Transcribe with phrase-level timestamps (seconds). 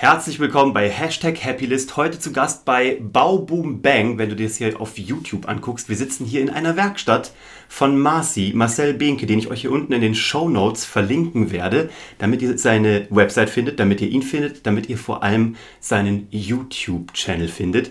[0.00, 1.94] Herzlich willkommen bei Hashtag Happylist.
[1.98, 5.90] Heute zu Gast bei Bauboom Bang, wenn du dir das hier auf YouTube anguckst.
[5.90, 7.32] Wir sitzen hier in einer Werkstatt
[7.68, 11.90] von Marci, Marcel Behnke, den ich euch hier unten in den Show Notes verlinken werde,
[12.16, 17.48] damit ihr seine Website findet, damit ihr ihn findet, damit ihr vor allem seinen YouTube-Channel
[17.48, 17.90] findet.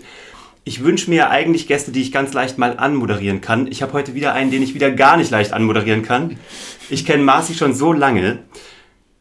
[0.64, 3.68] Ich wünsche mir eigentlich Gäste, die ich ganz leicht mal anmoderieren kann.
[3.68, 6.40] Ich habe heute wieder einen, den ich wieder gar nicht leicht anmoderieren kann.
[6.88, 8.40] Ich kenne Marci schon so lange.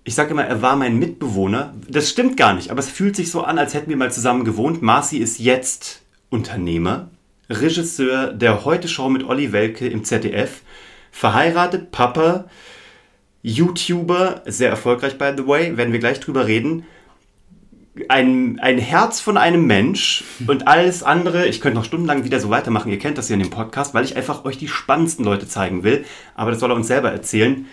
[0.09, 1.75] Ich sage immer, er war mein Mitbewohner.
[1.87, 4.43] Das stimmt gar nicht, aber es fühlt sich so an, als hätten wir mal zusammen
[4.43, 4.81] gewohnt.
[4.81, 7.11] Marci ist jetzt Unternehmer,
[7.47, 10.61] Regisseur der Heute-Show mit Olli Welke im ZDF,
[11.11, 12.45] verheiratet, Papa,
[13.43, 16.87] YouTuber, sehr erfolgreich by the way, werden wir gleich drüber reden.
[18.07, 22.49] Ein, ein Herz von einem Mensch und alles andere, ich könnte noch stundenlang wieder so
[22.49, 25.47] weitermachen, ihr kennt das ja in dem Podcast, weil ich einfach euch die spannendsten Leute
[25.47, 26.03] zeigen will,
[26.33, 27.67] aber das soll er uns selber erzählen.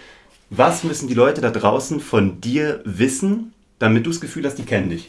[0.51, 4.65] Was müssen die Leute da draußen von dir wissen, damit du das Gefühl hast, die
[4.65, 5.09] kennen dich?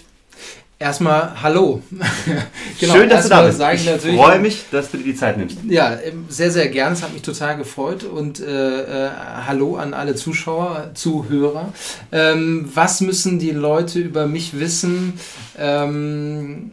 [0.80, 1.82] Erstmal Hallo.
[2.80, 3.60] genau, Schön, dass du da bist.
[4.06, 5.58] Ich freue mich, dass du dir die Zeit nimmst.
[5.68, 6.94] Ja, ähm, sehr, sehr gern.
[6.94, 8.04] Es hat mich total gefreut.
[8.04, 9.10] Und äh, äh,
[9.48, 11.74] Hallo an alle Zuschauer, Zuhörer.
[12.12, 15.20] Ähm, was müssen die Leute über mich wissen?
[15.58, 16.72] Ähm,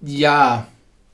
[0.00, 0.66] ja,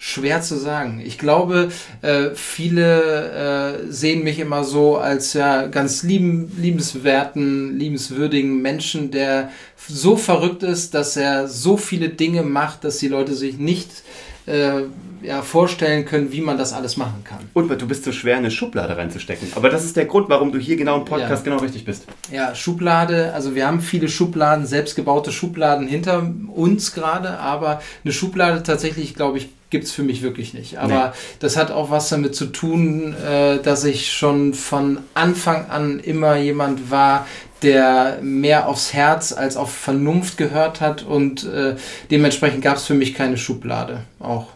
[0.05, 1.00] Schwer zu sagen.
[1.06, 1.69] Ich glaube,
[2.00, 9.50] äh, viele äh, sehen mich immer so als ja ganz lieben, liebenswerten, liebenswürdigen Menschen, der
[9.77, 14.03] so verrückt ist, dass er so viele Dinge macht, dass die Leute sich nicht
[14.47, 14.83] äh,
[15.23, 17.39] ja, vorstellen können, wie man das alles machen kann.
[17.55, 19.48] Und du bist so schwer, in eine Schublade reinzustecken.
[19.55, 21.53] Aber das ist der Grund, warum du hier genau im Podcast ja.
[21.53, 22.07] genau richtig bist.
[22.31, 28.63] Ja, Schublade, also wir haben viele Schubladen, selbstgebaute Schubladen hinter uns gerade, aber eine Schublade
[28.63, 30.79] tatsächlich, glaube ich, gibt es für mich wirklich nicht.
[30.79, 31.37] Aber nee.
[31.41, 36.37] das hat auch was damit zu tun, äh, dass ich schon von Anfang an immer
[36.37, 37.27] jemand war,
[37.63, 41.77] der mehr aufs Herz als auf Vernunft gehört hat und äh,
[42.11, 44.49] dementsprechend gab es für mich keine Schublade auch.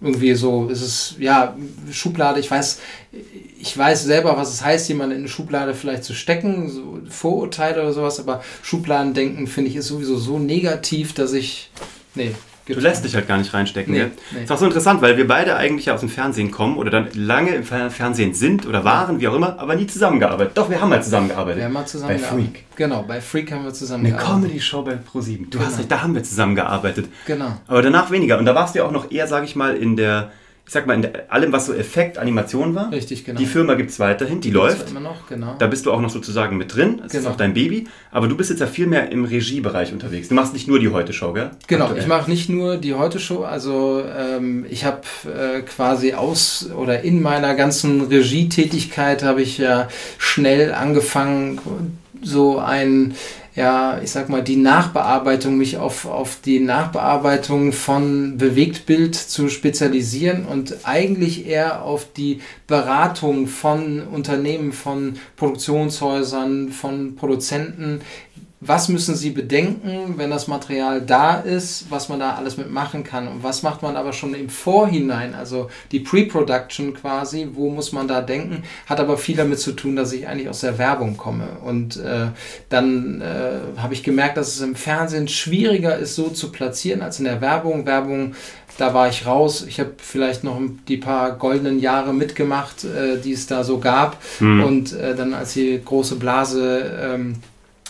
[0.00, 1.56] Irgendwie so ist es, ja,
[1.90, 2.80] Schublade, ich weiß,
[3.58, 7.80] ich weiß selber, was es heißt, jemanden in eine Schublade vielleicht zu stecken, so Vorurteile
[7.80, 11.70] oder sowas, aber Schubladendenken finde ich ist sowieso so negativ, dass ich,
[12.14, 12.32] nee,
[12.66, 13.92] Du lässt dich halt gar nicht reinstecken.
[13.92, 14.44] Nee, nee.
[14.44, 17.50] Ist auch so interessant, weil wir beide eigentlich aus dem Fernsehen kommen oder dann lange
[17.50, 20.56] im Fernsehen sind oder waren, wie auch immer, aber nie zusammengearbeitet.
[20.56, 21.58] Doch, wir haben mal zusammengearbeitet.
[21.58, 22.36] Wir haben mal zusammengearbeitet.
[22.36, 22.64] Bei Freak.
[22.76, 24.28] Genau, bei Freak haben wir zusammengearbeitet.
[24.28, 25.50] Eine Comedy-Show bei Pro7.
[25.50, 25.64] Du genau.
[25.66, 27.08] hast recht, da haben wir zusammengearbeitet.
[27.26, 27.52] Genau.
[27.66, 28.38] Aber danach weniger.
[28.38, 30.32] Und da warst du ja auch noch eher, sage ich mal, in der
[30.66, 32.90] ich sag mal, in allem, was so Effekt, Animation war.
[32.90, 33.38] Richtig, genau.
[33.38, 34.90] Die Firma gibt es weiterhin, die, die läuft.
[34.90, 35.56] Immer noch, genau.
[35.58, 37.00] Da bist du auch noch sozusagen mit drin.
[37.02, 37.24] Das genau.
[37.24, 37.86] ist auch dein Baby.
[38.10, 40.28] Aber du bist jetzt ja viel mehr im Regiebereich unterwegs.
[40.28, 41.50] Du machst nicht nur die Heute-Show, gell?
[41.66, 42.02] Genau, Aktuell.
[42.02, 43.44] ich mache nicht nur die Heute-Show.
[43.44, 49.88] Also ähm, ich habe äh, quasi aus oder in meiner ganzen Regietätigkeit habe ich ja
[50.16, 51.60] schnell angefangen,
[52.22, 53.14] so ein
[53.54, 60.44] ja, ich sag mal, die Nachbearbeitung, mich auf, auf die Nachbearbeitung von Bewegtbild zu spezialisieren
[60.44, 68.00] und eigentlich eher auf die Beratung von Unternehmen, von Produktionshäusern, von Produzenten,
[68.66, 73.28] was müssen Sie bedenken, wenn das Material da ist, was man da alles mitmachen kann
[73.28, 78.08] und was macht man aber schon im Vorhinein, also die Pre-Production quasi, wo muss man
[78.08, 81.48] da denken, hat aber viel damit zu tun, dass ich eigentlich aus der Werbung komme
[81.64, 82.28] und äh,
[82.68, 87.18] dann äh, habe ich gemerkt, dass es im Fernsehen schwieriger ist, so zu platzieren als
[87.18, 87.86] in der Werbung.
[87.86, 88.34] Werbung
[88.78, 89.64] da war ich raus.
[89.68, 94.18] Ich habe vielleicht noch die paar goldenen Jahre mitgemacht, äh, die es da so gab.
[94.40, 94.64] Mhm.
[94.64, 97.36] Und äh, dann, als die große Blase ähm,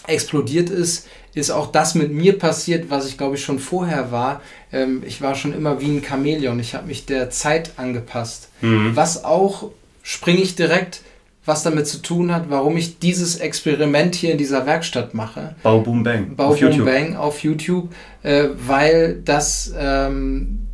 [0.07, 4.41] explodiert ist, ist auch das mit mir passiert, was ich glaube ich schon vorher war.
[4.73, 6.61] Ähm, ich war schon immer wie ein Chamäleon.
[6.61, 8.49] Ich habe mich der Zeit angepasst.
[8.61, 8.95] Mhm.
[8.95, 9.71] Was auch,
[10.03, 11.03] springe ich direkt,
[11.45, 15.57] was damit zu tun hat, warum ich dieses Experiment hier in dieser Werkstatt mache.
[15.63, 16.37] Bau Boom Bang.
[16.37, 16.87] Bau auf Boom YouTube.
[16.87, 20.69] Bang auf YouTube, äh, weil das ähm,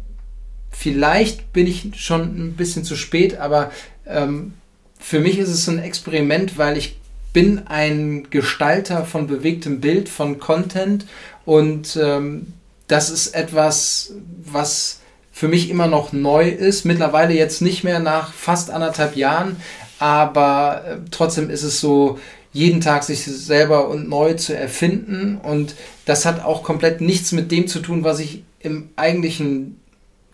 [0.70, 3.72] vielleicht bin ich schon ein bisschen zu spät, aber
[4.06, 4.54] ähm,
[4.98, 6.99] für mich ist es ein Experiment, weil ich
[7.32, 11.06] bin ein Gestalter von bewegtem Bild, von Content
[11.44, 12.52] und ähm,
[12.88, 14.12] das ist etwas,
[14.44, 15.00] was
[15.32, 16.84] für mich immer noch neu ist.
[16.84, 19.56] Mittlerweile jetzt nicht mehr nach fast anderthalb Jahren,
[19.98, 22.18] aber äh, trotzdem ist es so,
[22.52, 27.52] jeden Tag sich selber und neu zu erfinden und das hat auch komplett nichts mit
[27.52, 29.79] dem zu tun, was ich im eigentlichen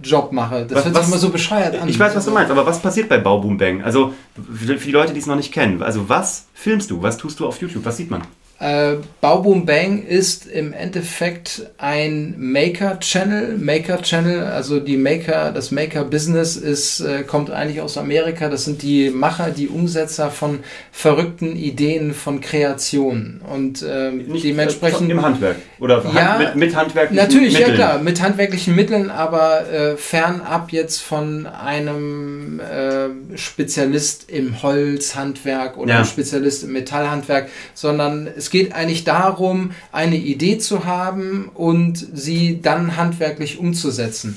[0.03, 0.67] Job mache.
[0.67, 1.89] Das was, hört sich immer so bescheuert an.
[1.89, 3.83] Ich weiß, was du meinst, aber was passiert bei Bauboom Bang?
[3.83, 4.13] Also
[4.55, 7.03] für die Leute, die es noch nicht kennen, also was filmst du?
[7.03, 7.85] Was tust du auf YouTube?
[7.85, 8.23] Was sieht man?
[8.59, 13.59] Äh, Bauboom Bang ist im Endeffekt ein Maker-Channel.
[13.59, 18.49] Maker-Channel, also die Maker, das Maker-Business ist, äh, kommt eigentlich aus Amerika.
[18.49, 20.61] Das sind die Macher, die Umsetzer von
[20.91, 23.43] verrückten Ideen, von Kreationen.
[23.43, 24.11] Und äh,
[24.43, 25.11] dementsprechend.
[25.11, 25.57] Im Handwerk.
[25.79, 27.71] Oder ja, mit, mit handwerklichen Natürlich, Mitteln.
[27.73, 35.77] ja klar, mit handwerklichen Mitteln, aber äh, fernab jetzt von einem äh, Spezialist im Holzhandwerk
[35.77, 35.97] oder Ja.
[35.97, 42.61] einem Spezialist im Metallhandwerk, sondern es geht eigentlich darum, eine Idee zu haben und sie
[42.63, 44.37] dann handwerklich umzusetzen.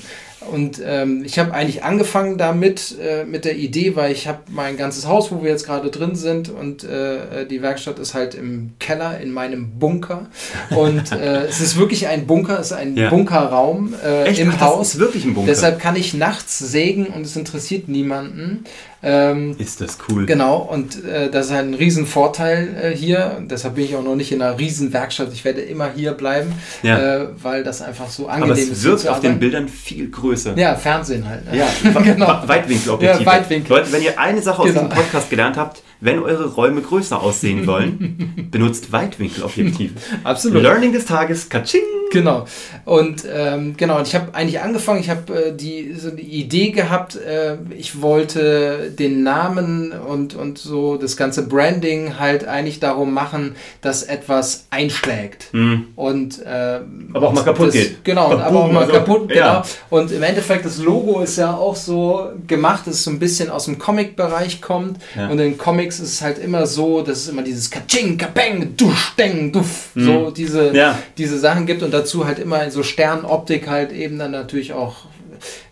[0.50, 4.78] Und ähm, ich habe eigentlich angefangen damit, äh, mit der Idee, weil ich habe mein
[4.78, 8.70] ganzes Haus, wo wir jetzt gerade drin sind und äh, die Werkstatt ist halt im
[8.78, 10.28] Keller in meinem Bunker.
[10.70, 13.10] Und äh, es ist wirklich ein Bunker, es ist ein Ja.
[13.10, 14.40] Bunkerraum äh, Echt?
[14.40, 14.98] im Ach, Haus.
[14.98, 15.50] wirklich ein Bunker.
[15.50, 18.64] Deshalb kann ich nachts sägen und es interessiert niemanden.
[19.02, 20.26] Ähm, ist das cool.
[20.26, 23.42] Genau, und äh, das ist ein Riesenvorteil äh, hier.
[23.50, 25.32] Deshalb bin ich auch noch nicht in einer Riesenwerkstatt.
[25.32, 26.52] Ich werde immer hier bleiben,
[26.82, 26.98] Ja.
[27.22, 28.70] äh, weil das einfach so angenehm Aber ist.
[28.70, 29.38] es hier wirkt auf den.
[29.38, 30.56] Bildern viel größer.
[30.58, 31.50] Ja, Fernsehen halt.
[31.50, 31.58] Ne?
[31.58, 31.66] Ja,
[32.02, 32.26] genau.
[32.26, 33.24] Wa- Weitwinkelobjektive.
[33.24, 33.76] Ja, Weitwinkel.
[33.76, 34.80] Leute, wenn ihr eine Sache aus Genau.
[34.82, 39.94] diesem Podcast gelernt habt, wenn eure Räume größer aussehen wollen, benutzt Weitwinkelobjektive.
[40.24, 40.62] Absolut.
[40.62, 41.82] Learning des Tages, Katsching!
[42.10, 42.44] Genau.
[42.84, 46.70] Und ähm, genau, und ich habe eigentlich angefangen, ich habe äh, die, so die Idee
[46.70, 53.14] gehabt, äh, ich wollte den Namen und, und so das ganze Branding halt eigentlich darum
[53.14, 55.50] machen, dass etwas einschlägt.
[55.94, 58.04] Und ähm, Aber auch mal kaputt das, geht.
[58.04, 59.40] Genau, Boom, aber auch mal also, kaputt, genau.
[59.40, 59.62] ja.
[59.88, 63.50] Und im Endeffekt, das Logo ist ja auch so gemacht, dass es so ein bisschen
[63.50, 64.98] aus dem Comic-Bereich kommt.
[65.16, 65.28] Ja.
[65.28, 65.58] Und in
[65.90, 69.90] Comics ist es halt immer so, dass es immer dieses Kaching, Kapeng, Dusch, Deng, Duff,
[69.94, 70.74] so diese, Mhm.
[70.76, 70.98] Ja.
[71.18, 75.06] diese Sachen gibt und dazu halt immer in so Sternoptik halt eben dann natürlich auch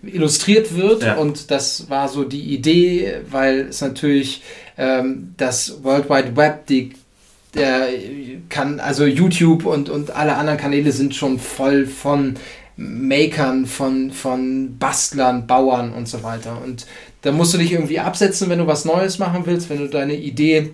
[0.02, 1.02] illustriert wird.
[1.04, 1.14] Ja.
[1.16, 4.42] Und das war so die Idee, weil es natürlich
[4.76, 6.92] ähm, das World Wide Web, die
[7.54, 7.88] der
[8.50, 12.34] kann, also YouTube und, und alle anderen Kanäle sind schon voll von
[12.76, 16.58] Makern, von, von Bastlern, Bauern und so weiter.
[16.62, 16.86] Und
[17.22, 20.14] da musst du dich irgendwie absetzen, wenn du was Neues machen willst, wenn du deine
[20.14, 20.72] Idee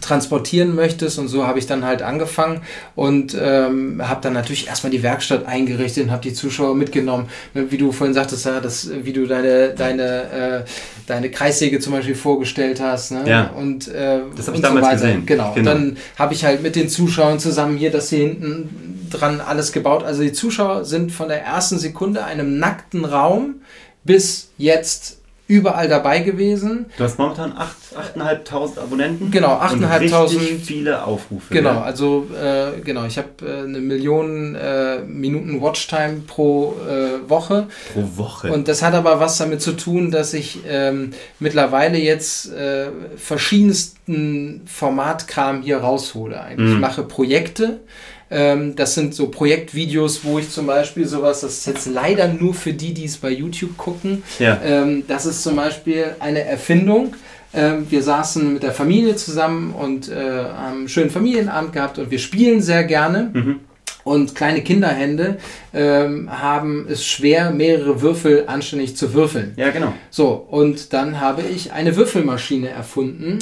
[0.00, 2.60] transportieren möchtest und so habe ich dann halt angefangen
[2.94, 7.72] und ähm, habe dann natürlich erstmal die Werkstatt eingerichtet und habe die Zuschauer mitgenommen, Ne,
[7.72, 10.64] wie du vorhin sagtest, ja, das, wie du deine deine äh,
[11.08, 13.24] deine Kreissäge zum Beispiel vorgestellt hast, ne?
[13.26, 13.50] Ja.
[13.50, 15.26] und äh, Das hab ich und damals gesehen.
[15.26, 15.54] Genau.
[15.54, 15.68] Genau.
[15.68, 20.04] Dann habe ich halt mit den Zuschauern zusammen hier das hier hinten dran alles gebaut.
[20.04, 23.56] Also die Zuschauer sind von der ersten Sekunde einem nackten Raum
[24.04, 25.19] bis jetzt
[25.50, 26.86] überall dabei gewesen.
[26.96, 27.76] Du hast momentan 8
[28.16, 29.30] 8.500 Abonnenten.
[29.30, 30.00] Genau, und 8.500.
[30.30, 31.52] richtig viele Aufrufe.
[31.52, 31.82] Genau, Ja.
[31.82, 37.66] also äh, genau, ich habe äh, eine Million äh, Minuten Watchtime pro äh, Woche.
[37.92, 38.52] Pro Woche.
[38.52, 41.10] Und das hat aber was damit zu tun, dass ich ähm,
[41.40, 42.86] mittlerweile jetzt äh,
[43.16, 46.40] verschiedensten Formatkram hier raushole.
[46.40, 46.68] Eigentlich.
[46.68, 46.74] Mhm.
[46.74, 47.80] Ich mache Projekte.
[48.30, 52.54] Ähm, das sind so Projektvideos, wo ich zum Beispiel sowas, das ist jetzt leider nur
[52.54, 54.22] für die, die es bei YouTube gucken.
[54.38, 54.60] ja.
[54.64, 57.16] Ähm, das ist zum Beispiel eine Erfindung.
[57.52, 62.10] Ähm, wir saßen mit der Familie zusammen und äh, haben einen schönen Familienabend gehabt und
[62.10, 63.30] wir spielen sehr gerne.
[63.32, 63.60] Mhm.
[64.02, 65.38] Und kleine Kinderhände
[65.74, 69.52] ähm, haben es schwer, mehrere Würfel anständig zu würfeln.
[69.56, 69.92] ja, genau.
[70.10, 73.38] So, und dann habe ich eine Würfelmaschine erfunden.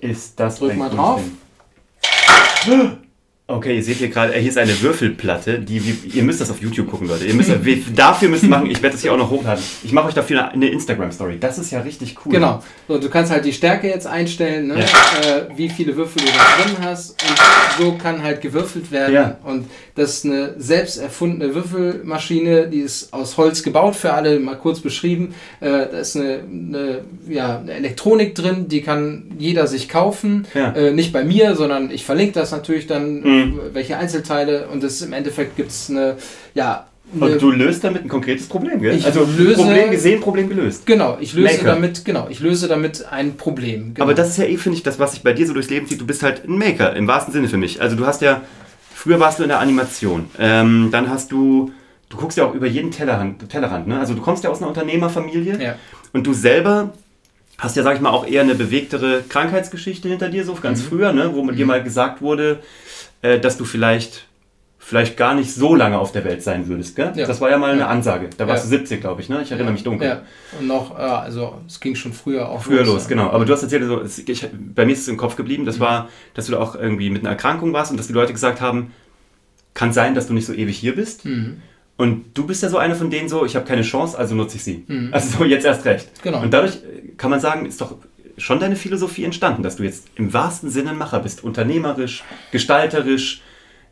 [0.00, 1.22] Ist das Drück mal drauf.
[2.64, 2.98] Kunstding.
[3.46, 6.50] Okay, ihr seht hier gerade, äh, hier ist eine Würfelplatte, die wir, ihr müsst das
[6.50, 7.26] auf YouTube gucken, Leute.
[7.26, 9.62] Ihr müsst, wir, dafür müsst ihr machen, ich werde das hier auch noch hochladen.
[9.82, 11.36] Ich mache euch dafür eine, eine Instagram-Story.
[11.40, 12.32] Das ist ja richtig cool.
[12.32, 12.62] Genau.
[12.88, 14.76] So, du kannst halt die Stärke jetzt einstellen, ne?
[14.78, 15.36] Ja.
[15.36, 17.22] äh, wie viele Würfel du da drin hast.
[17.22, 19.14] Und so kann halt gewürfelt werden.
[19.14, 19.38] Ja.
[19.44, 24.56] Und das ist eine selbst erfundene Würfelmaschine, die ist aus Holz gebaut, für alle mal
[24.56, 25.34] kurz beschrieben.
[25.60, 30.46] Äh, da ist eine, eine, ja, eine Elektronik drin, die kann jeder sich kaufen.
[30.54, 30.72] Ja.
[30.72, 33.60] Äh, nicht bei mir, sondern ich verlinke das natürlich dann, Mhm.
[33.72, 34.68] welche Einzelteile.
[34.68, 36.16] Und das im Endeffekt gibt es eine,
[36.54, 36.86] ja,
[37.18, 38.96] Und du löst damit ein konkretes Problem, gell?
[38.96, 40.86] Ich also löse- Problem gesehen, Problem gelöst.
[40.86, 41.66] Genau, ich löse Maker.
[41.74, 43.94] damit, genau, ich löse damit ein Problem.
[43.94, 44.04] Genau.
[44.04, 45.86] Aber das ist ja eh, finde ich, das, was sich bei dir so durchs Leben
[45.86, 46.00] zieht.
[46.00, 47.80] Du bist halt ein Maker, im wahrsten Sinne für mich.
[47.80, 48.40] Also du hast ja,
[48.94, 50.26] früher warst du in der Animation.
[50.38, 51.72] Ähm, dann hast du,
[52.08, 53.98] du guckst ja auch über jeden Tellerrand, Tellerrand ne?
[54.00, 55.62] Also du kommst ja aus einer Unternehmerfamilie.
[55.62, 55.74] Ja.
[56.12, 56.92] Und du selber
[57.58, 61.12] hast ja, sag ich mal, auch eher eine bewegtere Krankheitsgeschichte hinter dir, so ganz früher,
[61.12, 61.30] ne?
[61.34, 62.60] wo dir mal gesagt wurde,
[63.24, 64.26] äh, dass du vielleicht,
[64.78, 66.94] vielleicht gar nicht so lange auf der Welt sein würdest.
[66.94, 67.12] Gell?
[67.16, 67.26] Ja.
[67.26, 67.86] Das war ja mal eine Ja.
[67.88, 68.28] Ansage.
[68.36, 68.70] Da warst Ja.
[68.70, 69.28] du 70, glaube ich.
[69.30, 69.40] Ne?
[69.42, 70.06] Ich erinnere mich dunkel.
[70.08, 70.22] Ja,
[70.60, 73.08] und noch, äh, also es ging schon früher auch Früher los, ja.
[73.08, 73.30] genau.
[73.30, 75.80] Aber du hast erzählt, so, es- ich, bei mir ist es im Kopf geblieben, das
[75.80, 78.60] war, dass du da auch irgendwie mit einer Erkrankung warst und dass die Leute gesagt
[78.60, 78.92] haben,
[79.72, 81.24] kann sein, dass du nicht so ewig hier bist.
[81.24, 81.62] Mhm.
[81.96, 84.56] Und du bist ja so einer von denen so, ich habe keine Chance, also nutze
[84.56, 84.84] ich sie.
[85.12, 86.10] Also so jetzt erst recht.
[86.22, 86.42] Genau.
[86.42, 87.96] Und dadurch äh, kann man sagen, ist doch
[88.36, 91.44] schon deine Philosophie entstanden, dass du jetzt im wahrsten Sinne ein Macher bist.
[91.44, 93.42] Unternehmerisch, gestalterisch,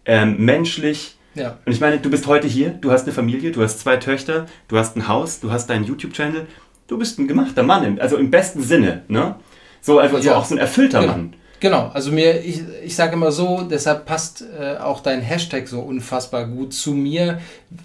[0.04, 1.16] ähm, menschlich.
[1.34, 1.58] Ja.
[1.64, 4.46] Und ich meine, du bist heute hier, du hast eine Familie, du hast zwei Töchter,
[4.68, 6.46] du hast ein Haus, du hast deinen YouTube-Channel.
[6.88, 9.02] Du bist ein gemachter Mann, also im besten Sinne.
[9.08, 9.37] Ne?
[9.80, 10.37] So, also so Ja.
[10.37, 11.12] auch so ein erfüllter Genau.
[11.12, 11.34] Mann.
[11.61, 15.78] Genau, also mir, ich, ich sage immer so, deshalb passt äh, auch dein Hashtag so
[15.80, 17.40] unfassbar gut zu mir,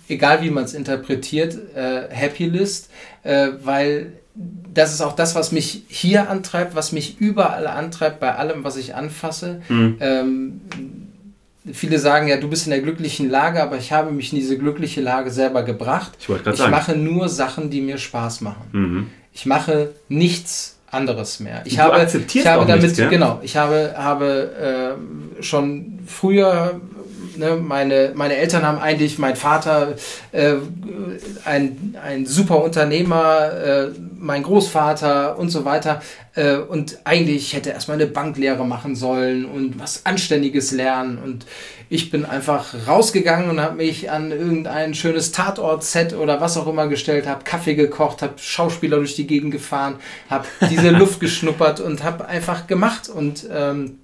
[0.10, 2.90] egal wie man es interpretiert, äh, Happy List,
[3.22, 4.14] äh, weil
[4.74, 8.78] das ist auch das, was mich hier antreibt, was mich überall antreibt, bei allem, was
[8.78, 9.62] ich anfasse.
[9.70, 9.98] Mhm.
[10.00, 10.62] Ähm,
[11.74, 14.58] viele sagen ja, du bist in der glücklichen Lage, aber ich habe mich in diese
[14.58, 16.12] glückliche Lage selber gebracht.
[16.20, 16.72] Ich Ich sagen.
[16.72, 18.64] mache nur Sachen, die mir Spaß machen.
[18.72, 19.08] Mhm.
[19.34, 21.62] Ich mache nichts anderes mehr.
[21.66, 23.10] Ich Du habe, ich habe damit, nichts, ja?
[23.10, 24.96] genau, ich habe, habe
[25.40, 26.80] äh, schon früher,
[27.36, 29.96] ne, meine, meine Eltern haben eigentlich, mein Vater,
[30.32, 30.56] äh,
[31.46, 33.90] ein, ein super Unternehmer, äh,
[34.20, 36.02] mein Großvater und so weiter.
[36.36, 41.18] Äh, und eigentlich hätte erstmal eine Banklehre machen sollen und was Anständiges lernen.
[41.18, 41.46] Und
[41.90, 46.88] ich bin einfach rausgegangen und habe mich an irgendein schönes Tatort-Set oder was auch immer
[46.88, 49.96] gestellt, habe Kaffee gekocht, habe Schauspieler durch die Gegend gefahren,
[50.30, 53.10] habe diese Luft geschnuppert und habe einfach gemacht.
[53.10, 54.00] Und ähm,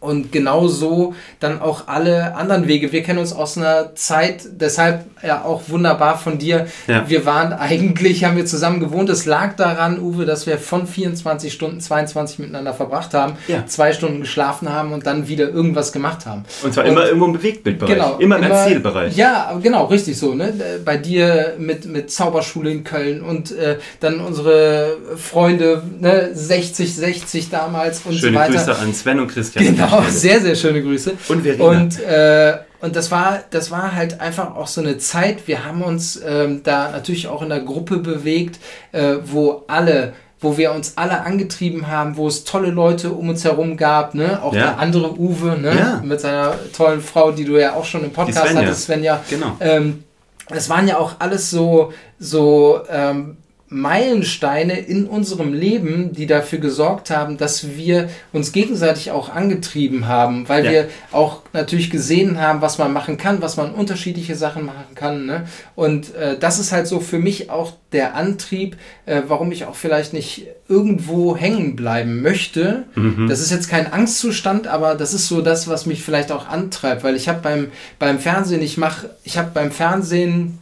[0.00, 2.92] und genauso dann auch alle anderen Wege.
[2.92, 6.66] Wir kennen uns aus einer Zeit, deshalb ja auch wunderbar von dir.
[6.86, 7.08] Ja.
[7.08, 9.08] Wir waren eigentlich, haben wir zusammen gewohnt.
[9.10, 13.66] Es lag daran, Uwe, dass wir von 24 Stunden 22 miteinander verbracht haben, Ja.
[13.66, 16.44] zwei Stunden geschlafen haben und dann wieder irgendwas gemacht haben.
[16.62, 17.94] Und zwar Und- immer irgendwo im Bewegtbildbereich.
[17.94, 19.16] Genau, immer im Erzählbereich.
[19.16, 20.34] Ja, genau, richtig so.
[20.34, 20.52] Ne?
[20.84, 26.30] Bei dir mit, mit Zauberschule in Köln und äh, dann unsere Freunde, ne?
[26.32, 28.52] 60, 60 damals und Schöne so weiter.
[28.52, 29.66] Grüße an Sven und Christian.
[29.66, 31.12] an der Genau, sehr, sehr schöne Grüße.
[31.28, 31.64] Und Verena.
[31.64, 35.46] Und, äh, und das war, das war halt einfach auch so eine Zeit.
[35.48, 38.58] Wir haben uns ähm, da natürlich auch in der Gruppe bewegt,
[38.92, 43.42] äh, wo alle wo wir uns alle angetrieben haben, wo es tolle Leute um uns
[43.42, 44.40] herum gab, ne?
[44.40, 44.60] Auch Ja.
[44.66, 45.76] der andere Uwe, ne?
[45.76, 46.00] Ja.
[46.04, 48.62] Mit seiner tollen Frau, die du ja auch schon im Podcast Svenja.
[48.62, 49.20] hattest, Svenja.
[49.28, 49.56] Genau.
[49.58, 50.04] Ähm,
[50.48, 53.37] das waren ja auch alles so, so ähm,
[53.70, 60.48] Meilensteine in unserem Leben, die dafür gesorgt haben, dass wir uns gegenseitig auch angetrieben haben,
[60.48, 60.70] weil Ja.
[60.70, 65.26] wir auch natürlich gesehen haben, was man machen kann, was man unterschiedliche Sachen machen kann.
[65.26, 65.46] Ne?
[65.74, 69.74] Und äh, das ist halt so für mich auch der Antrieb, äh, warum ich auch
[69.74, 72.84] vielleicht nicht irgendwo hängen bleiben möchte.
[73.28, 77.02] Das ist jetzt kein Angstzustand, aber das ist so das, was mich vielleicht auch antreibt,
[77.04, 80.58] weil ich habe beim, beim Fernsehen, ich mache, ich habe beim Fernsehen,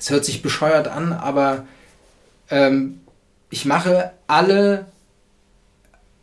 [0.00, 1.64] es hört sich bescheuert an, aber
[2.50, 3.00] ähm,
[3.50, 4.86] ich mache alle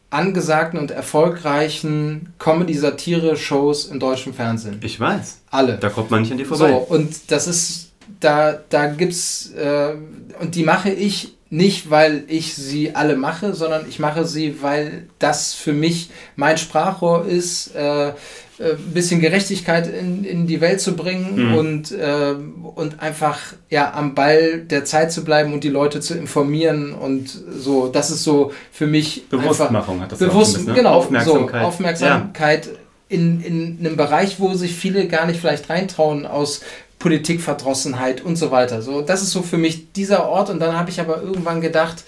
[0.10, 4.80] angesagten und erfolgreichen Comedy-Satire-Shows im deutschen Fernsehen.
[4.82, 5.40] Ich weiß.
[5.52, 5.78] Alle.
[5.78, 6.72] Da kommt man nicht an dir vorbei.
[6.72, 9.94] So, und das ist, da, da gibt's, äh,
[10.40, 15.08] und die mache ich nicht, weil ich sie alle mache, sondern ich mache sie, weil
[15.20, 18.14] das für mich mein Sprachrohr ist, äh,
[18.60, 21.54] äh, ein bisschen Gerechtigkeit in, in die Welt zu bringen Mhm.
[21.56, 22.34] und, äh,
[22.76, 27.30] und einfach ja, am Ball der Zeit zu bleiben und die Leute zu informieren und
[27.58, 27.88] so.
[27.88, 30.78] Das ist so für mich Bewusstmachung hat das ja bewusst, ein bisschen, ne?
[30.78, 31.62] genau, Aufmerksamkeit.
[31.62, 32.70] So, Aufmerksamkeit
[33.10, 36.62] in, in einem Bereich, wo sich viele gar nicht vielleicht reintrauen aus
[37.00, 38.82] Politikverdrossenheit und so weiter.
[38.82, 42.04] So, das ist so für mich dieser Ort und dann habe ich aber irgendwann gedacht,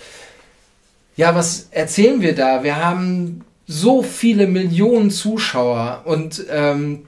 [1.16, 2.64] ja, was erzählen wir da?
[2.64, 7.06] Wir haben so viele Millionen Zuschauer und ähm,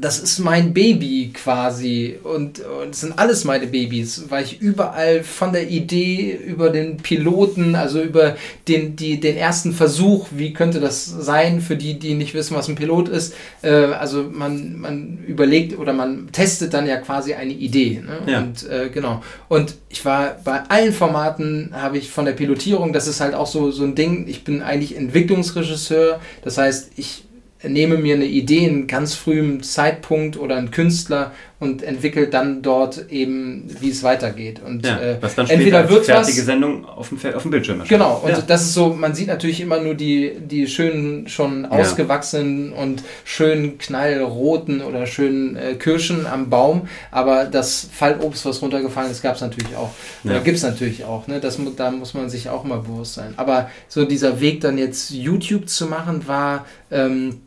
[0.00, 5.22] das ist mein Baby quasi und, und es sind alles meine Babys, weil ich überall
[5.22, 8.36] von der Idee über den Piloten, also über
[8.68, 12.68] den, die, den ersten Versuch, wie könnte das sein für die, die nicht wissen, was
[12.68, 17.52] ein Pilot ist, äh, also man, man überlegt oder man testet dann ja quasi eine
[17.52, 18.02] Idee.
[18.04, 18.32] Ne?
[18.32, 18.38] Ja.
[18.38, 19.22] Und äh, genau.
[19.48, 23.46] Und ich war bei allen Formaten, habe ich von der Pilotierung, das ist halt auch
[23.46, 27.24] so, so ein Ding, ich bin eigentlich Entwicklungsregisseur, das heißt, ich
[27.62, 33.10] nehme mir eine Idee in ganz frühem Zeitpunkt oder einen Künstler und entwickle dann dort
[33.10, 34.62] eben, wie es weitergeht.
[34.66, 37.80] Und Ja, äh, was dann entweder wird fertige was, Sendung auf dem, auf dem Bildschirm
[37.80, 38.00] erscheint.
[38.00, 38.40] Genau, und ja.
[38.40, 43.76] das ist so, man sieht natürlich immer nur die, die schönen, schon ausgewachsenen und schönen
[43.76, 49.42] knallroten oder schönen äh, Kirschen am Baum, aber das Fallobst, was runtergefallen ist, gab es
[49.42, 49.90] natürlich auch.
[50.24, 50.30] Ja.
[50.30, 51.40] Oder gibt es natürlich auch, ne?
[51.40, 53.34] das, da muss man sich auch mal bewusst sein.
[53.36, 57.40] Aber so dieser Weg dann jetzt YouTube zu machen, war ähm,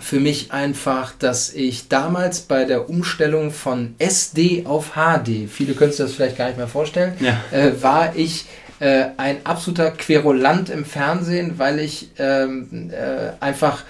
[0.00, 5.92] für mich einfach, dass ich damals bei der Umstellung von SD auf HD, viele können
[5.92, 7.40] sich das vielleicht gar nicht mehr vorstellen, Ja.
[7.52, 8.46] äh, war ich
[8.80, 13.84] äh, ein absoluter Querulant im Fernsehen, weil ich ähm, äh, einfach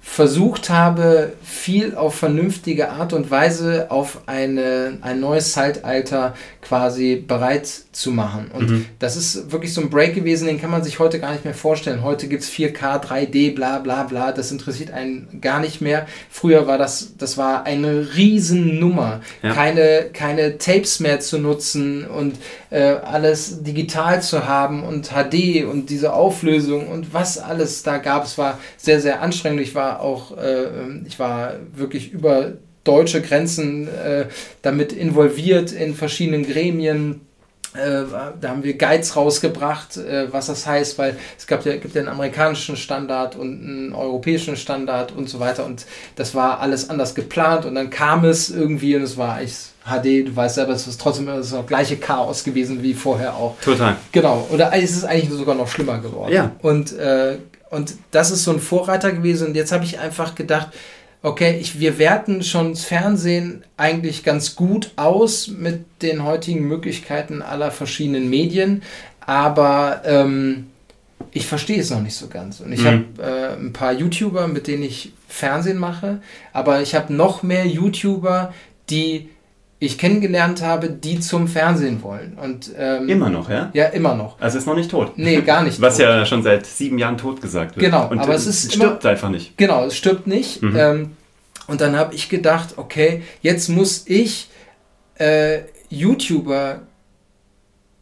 [0.00, 7.83] versucht habe, viel auf vernünftige Art und Weise auf eine, ein neues Zeitalter quasi bereit
[7.94, 8.50] zu machen.
[8.52, 8.86] Und mhm.
[8.98, 11.54] das ist wirklich so ein Break gewesen, den kann man sich heute gar nicht mehr
[11.54, 12.02] vorstellen.
[12.02, 16.06] Heute gibt es 4K, 3D, bla bla bla, das interessiert einen gar nicht mehr.
[16.28, 19.20] Früher war das, das war eine Riesennummer.
[19.42, 19.52] Ja.
[19.52, 22.36] Keine, keine Tapes mehr zu nutzen und
[22.70, 28.24] äh, alles digital zu haben und HD und diese Auflösung und was alles da gab.
[28.24, 29.60] Es war sehr, sehr anstrengend.
[29.60, 30.66] Ich war auch, äh,
[31.06, 34.26] ich war wirklich über deutsche Grenzen äh,
[34.62, 37.22] damit involviert in verschiedenen Gremien.
[37.74, 38.04] Äh,
[38.40, 42.02] da haben wir Guides rausgebracht, äh, was das heißt, weil es gab ja, gibt ja
[42.02, 47.16] einen amerikanischen Standard und einen europäischen Standard und so weiter und das war alles anders
[47.16, 50.86] geplant und dann kam es irgendwie und es war eigentlich HD, du weißt selber, es
[50.86, 53.56] ist trotzdem das, das gleiche Chaos gewesen wie vorher auch.
[53.60, 53.96] Total.
[54.12, 56.32] Genau, oder es ist eigentlich sogar noch schlimmer geworden.
[56.32, 56.52] Ja.
[56.62, 57.38] Und, äh,
[57.70, 60.68] und das ist so ein Vorreiter gewesen und jetzt habe ich einfach gedacht,
[61.24, 67.40] okay, ich, wir werten schon das Fernsehen eigentlich ganz gut aus mit den heutigen Möglichkeiten
[67.40, 68.82] aller verschiedenen Medien,
[69.20, 70.66] aber ähm,
[71.32, 72.60] ich verstehe es noch nicht so ganz.
[72.60, 72.86] Und ich mhm.
[72.86, 76.20] habe äh, ein paar YouTuber, mit denen ich Fernsehen mache,
[76.52, 78.52] aber ich habe noch mehr YouTuber,
[78.90, 79.30] die
[79.78, 82.38] ich kennengelernt habe, die zum Fernsehen wollen.
[82.40, 83.70] Und, ähm, immer noch, ja?
[83.74, 84.40] Ja, immer noch.
[84.40, 85.12] Also ist noch nicht tot.
[85.16, 86.06] Nee, gar nicht Was tot.
[86.06, 87.84] ja schon seit sieben Jahren tot gesagt wird.
[87.84, 89.56] Genau, und aber es ist stirbt immer, einfach nicht.
[89.58, 90.62] Genau, es stirbt nicht.
[90.62, 90.76] Mhm.
[90.76, 91.10] Ähm,
[91.66, 94.48] und dann habe ich gedacht, okay, jetzt muss ich
[95.16, 96.82] äh, YouTuber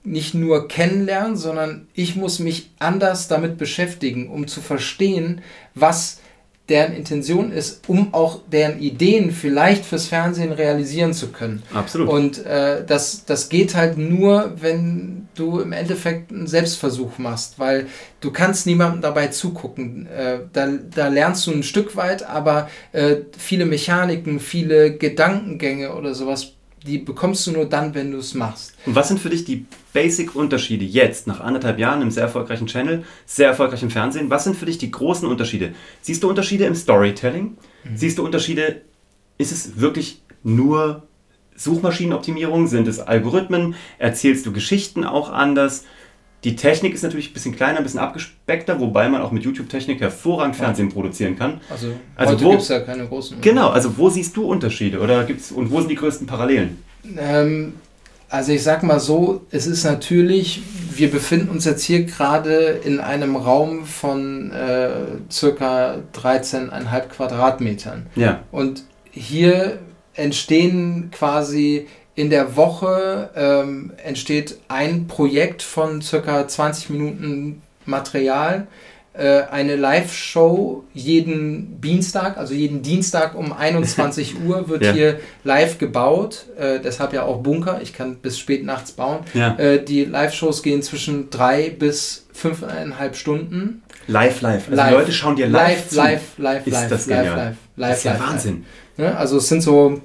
[0.05, 5.43] nicht nur kennenlernen, sondern ich muss mich anders damit beschäftigen, um zu verstehen,
[5.75, 6.21] was
[6.69, 11.63] deren Intention ist, um auch deren Ideen vielleicht fürs Fernsehen realisieren zu können.
[11.75, 12.09] Absolut.
[12.09, 17.87] Und äh, das, das geht halt nur, wenn du im Endeffekt einen Selbstversuch machst, weil
[18.21, 20.07] du kannst niemandem dabei zugucken.
[20.07, 26.15] Äh, da, da lernst du ein Stück weit, aber äh, viele Mechaniken, viele Gedankengänge oder
[26.15, 26.53] sowas
[26.85, 28.75] die bekommst du nur dann, wenn du es machst.
[28.87, 33.05] Und was sind für dich die Basic-Unterschiede jetzt, nach anderthalb Jahren im sehr erfolgreichen Channel,
[33.27, 34.31] sehr erfolgreichen Fernsehen?
[34.31, 35.75] Was sind für dich die großen Unterschiede?
[36.01, 37.57] Siehst du Unterschiede im Storytelling?
[37.85, 37.97] Mhm.
[37.97, 38.83] Siehst du Unterschiede,
[39.39, 41.07] ist es wirklich nur
[41.57, 42.67] Suchmaschinenoptimierung?
[42.67, 43.75] Sind es Algorithmen?
[43.99, 45.85] Erzählst du Geschichten auch anders?
[46.45, 50.01] Die Technik ist natürlich ein bisschen kleiner, ein bisschen abgespeckter, wobei man auch mit YouTube-Technik
[50.01, 50.95] hervorragend Fernsehen ja.
[50.95, 51.61] produzieren kann.
[51.71, 53.41] Also, also heute gibt es ja keine großen.
[53.41, 56.83] Genau, also wo siehst du Unterschiede oder gibt's und wo sind die größten Parallelen?
[57.17, 57.75] Ähm,
[58.29, 62.99] also ich sag mal so, es ist natürlich, wir befinden uns jetzt hier gerade in
[62.99, 64.91] einem Raum von äh,
[65.31, 68.07] circa 13,5 Quadratmetern.
[68.17, 68.43] Ja.
[68.51, 69.79] Und hier
[70.15, 78.67] entstehen quasi in der Woche ähm, entsteht ein Projekt von circa 20 Minuten Material,
[79.15, 84.93] äh, eine Live-Show jeden Dienstag, also jeden Dienstag um 21 Uhr wird ja.
[84.93, 86.47] hier live gebaut.
[86.59, 89.21] Äh, deshalb ja auch Bunker, ich kann bis spät nachts bauen.
[89.35, 89.57] Ja.
[89.59, 93.83] Äh, die Live-Shows gehen zwischen drei bis fünfeinhalb Stunden.
[94.07, 94.69] Live, live.
[94.69, 94.89] Also live.
[94.89, 95.97] die Leute schauen dir live, live zu.
[95.97, 97.37] Live, live, ist live, das live, genial.
[97.37, 98.65] live, live, das ist ja live, Wahnsinn.
[98.97, 99.17] Live.
[99.17, 100.01] Also es sind so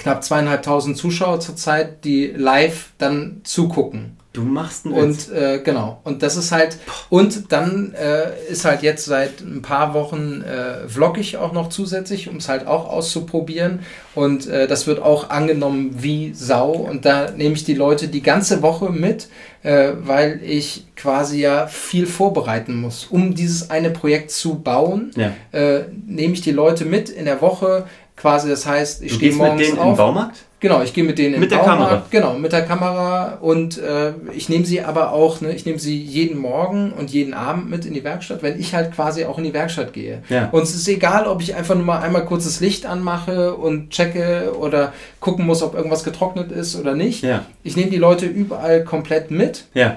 [0.00, 4.16] knapp zweieinhalbtausend Zuschauer zurzeit, die live dann zugucken.
[4.32, 6.00] Du machst einen Und äh, genau.
[6.04, 6.78] Und das ist halt.
[7.08, 11.68] Und dann äh, ist halt jetzt seit ein paar Wochen äh, vlog ich auch noch
[11.68, 13.80] zusätzlich, um es halt auch auszuprobieren.
[14.14, 16.70] Und äh, das wird auch angenommen wie Sau.
[16.70, 19.26] Und da nehme ich die Leute die ganze Woche mit,
[19.64, 23.08] äh, weil ich quasi ja viel vorbereiten muss.
[23.10, 25.32] Um dieses eine Projekt zu bauen, ja.
[25.50, 27.86] äh, nehme ich die Leute mit in der Woche
[28.20, 28.48] quasi.
[28.48, 29.90] Das heißt, ich stehe morgens mit denen auf.
[29.90, 30.36] im Baumarkt?
[30.60, 32.06] Genau, ich gehe mit denen in mit den der Baumarkt, Kamera.
[32.10, 35.98] Genau, mit der Kamera und äh, ich nehme sie aber auch, ne, ich nehme sie
[35.98, 39.44] jeden Morgen und jeden Abend mit in die Werkstatt, wenn ich halt quasi auch in
[39.44, 40.22] die Werkstatt gehe.
[40.28, 40.50] Ja.
[40.52, 43.88] Und es ist egal, ob ich einfach nur mal einmal kurz das Licht anmache und
[43.88, 47.22] checke oder gucken muss, ob irgendwas getrocknet ist oder nicht.
[47.22, 47.46] Ja.
[47.62, 49.64] Ich nehme die Leute überall komplett mit.
[49.72, 49.96] Ja.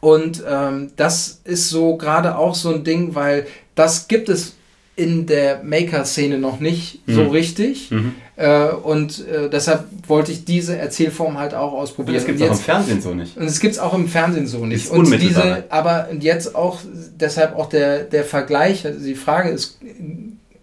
[0.00, 4.56] Und ähm, das ist so gerade auch so ein Ding, weil das gibt es
[4.94, 7.14] in der Maker-Szene noch nicht Mhm.
[7.14, 7.90] so richtig.
[7.90, 8.14] Mhm.
[8.36, 12.16] Äh, und äh, deshalb wollte ich diese Erzählform halt auch Und ausprobieren.
[12.16, 13.36] das gibt Und es auch im Fernsehen so nicht.
[13.36, 14.84] und es gibt es auch im Fernsehen so nicht.
[14.84, 16.80] Ist und diese, aber jetzt auch,
[17.18, 19.78] deshalb auch der, der Vergleich, also die Frage ist,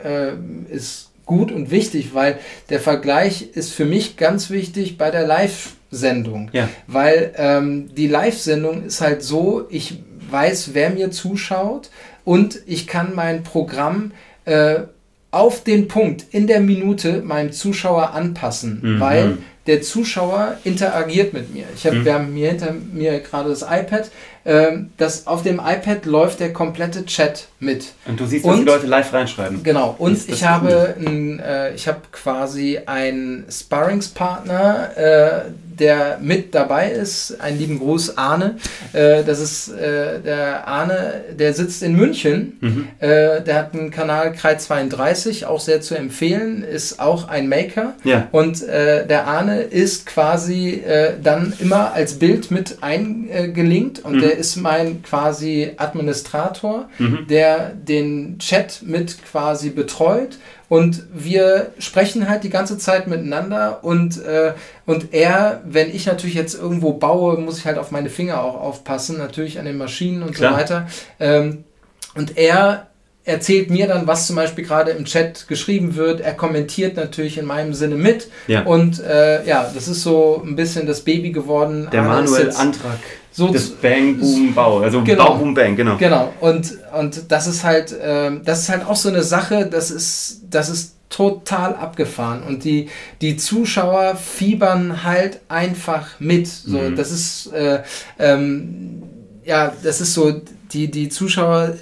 [0.03, 0.31] äh,
[0.71, 2.39] ist gut und wichtig, weil
[2.69, 6.49] der Vergleich ist für mich ganz wichtig bei der Live-Sendung.
[6.53, 6.69] Ja.
[6.87, 11.89] Weil ähm, die Live-Sendung ist halt so, ich weiß, wer mir zuschaut
[12.25, 14.11] und ich kann mein Programm
[14.45, 14.81] äh,
[15.31, 18.99] auf den Punkt in der Minute meinem Zuschauer anpassen, Mhm.
[18.99, 21.65] weil der Zuschauer interagiert mit mir.
[21.75, 22.03] Ich hab, mhm.
[22.05, 24.09] Wir haben hier hinter mir gerade das iPad.
[24.43, 27.93] Ähm, das, auf dem iPad läuft der komplette Chat mit.
[28.07, 29.61] Und du siehst, was die Leute live reinschreiben.
[29.61, 29.93] Genau.
[29.99, 35.41] Und ich habe, ein, äh, ich habe quasi einen Sparringspartner, äh,
[35.79, 37.39] der mit dabei ist.
[37.39, 38.57] Einen lieben Gruß, Arne.
[38.93, 42.57] Äh, das ist äh, der Arne, der sitzt in München.
[42.61, 42.87] Mhm.
[42.99, 47.93] Äh, der hat einen Kanal Kreis 32, auch sehr zu empfehlen, ist auch ein Maker.
[48.03, 48.27] Ja.
[48.31, 54.21] Und äh, der Arne ist quasi äh, dann immer als Bild mit eingelinkt und mhm.
[54.21, 57.27] der ist mein quasi Administrator, mhm.
[57.29, 60.37] der den Chat mit quasi betreut
[60.69, 64.53] und wir sprechen halt die ganze Zeit miteinander und, äh,
[64.85, 68.55] und er, wenn ich natürlich jetzt irgendwo baue, muss ich halt auf meine Finger auch
[68.55, 70.53] aufpassen, natürlich an den Maschinen und Klar.
[70.53, 70.87] so weiter.
[71.19, 71.63] Ähm,
[72.15, 72.88] und er
[73.25, 76.21] erzählt mir dann, was zum Beispiel gerade im Chat geschrieben wird.
[76.21, 78.29] Er kommentiert natürlich in meinem Sinne mit.
[78.47, 78.63] Ja.
[78.63, 81.87] Und äh, ja, das ist so ein bisschen das Baby geworden.
[81.91, 82.99] Der Manuel Antrag
[83.31, 85.97] so das Bang Boom Bau, also genau, Bau Boom Bang, genau.
[85.97, 86.33] Genau.
[86.39, 90.41] Und und das ist halt äh, das ist halt auch so eine Sache, das ist
[90.49, 92.89] das ist total abgefahren und die
[93.21, 96.47] die Zuschauer fiebern halt einfach mit.
[96.47, 96.95] So, mhm.
[96.95, 97.81] das ist äh,
[98.19, 99.03] ähm,
[99.43, 101.75] ja, das ist so die die Zuschauer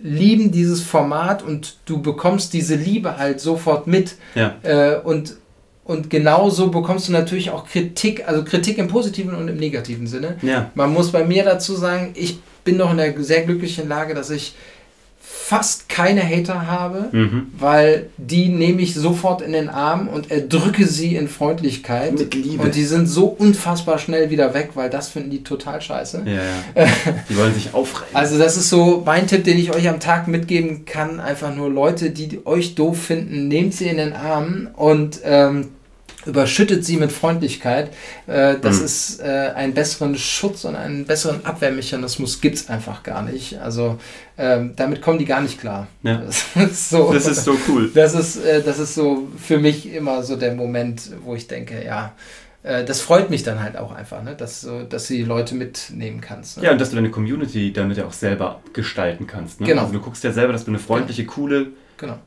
[0.00, 4.16] lieben dieses Format und du bekommst diese Liebe halt sofort mit.
[4.34, 4.56] Ja.
[4.62, 5.36] Äh, und
[5.84, 10.36] und genauso bekommst du natürlich auch Kritik, also Kritik im positiven und im negativen Sinne.
[10.42, 10.70] Ja.
[10.74, 14.28] Man muss bei mir dazu sagen, ich bin noch in der sehr glücklichen Lage, dass
[14.28, 14.54] ich
[15.30, 17.46] fast keine Hater habe, mhm.
[17.58, 22.18] weil die nehme ich sofort in den Arm und erdrücke sie in Freundlichkeit.
[22.18, 22.62] Mit Liebe.
[22.62, 26.22] Und die sind so unfassbar schnell wieder weg, weil das finden die total scheiße.
[26.26, 26.88] Ja, ja.
[27.28, 28.14] Die wollen sich aufregen.
[28.14, 31.20] Also das ist so mein Tipp, den ich euch am Tag mitgeben kann.
[31.20, 35.68] Einfach nur Leute, die euch doof finden, nehmt sie in den Arm und ähm,
[36.26, 37.90] überschüttet sie mit Freundlichkeit.
[38.26, 38.84] Äh, das mhm.
[38.84, 43.58] ist äh, einen besseren Schutz und einen besseren Abwehrmechanismus gibt es einfach gar nicht.
[43.58, 43.98] Also
[44.36, 45.86] ähm, damit kommen die gar nicht klar.
[46.02, 46.22] Ja.
[46.54, 47.90] Das, ist so, das ist so cool.
[47.94, 51.84] Das ist, äh, das ist so für mich immer so der Moment, wo ich denke,
[51.84, 52.12] ja,
[52.60, 54.34] das freut mich dann halt auch einfach, ne?
[54.34, 56.58] dass, so, dass du die Leute mitnehmen kannst.
[56.58, 56.64] Ne?
[56.64, 59.60] Ja, und dass du deine Community damit ja auch selber gestalten kannst.
[59.60, 59.68] Ne?
[59.68, 59.82] Genau.
[59.82, 61.34] Also du guckst ja selber, dass du eine freundliche, genau.
[61.34, 62.18] coole, genau.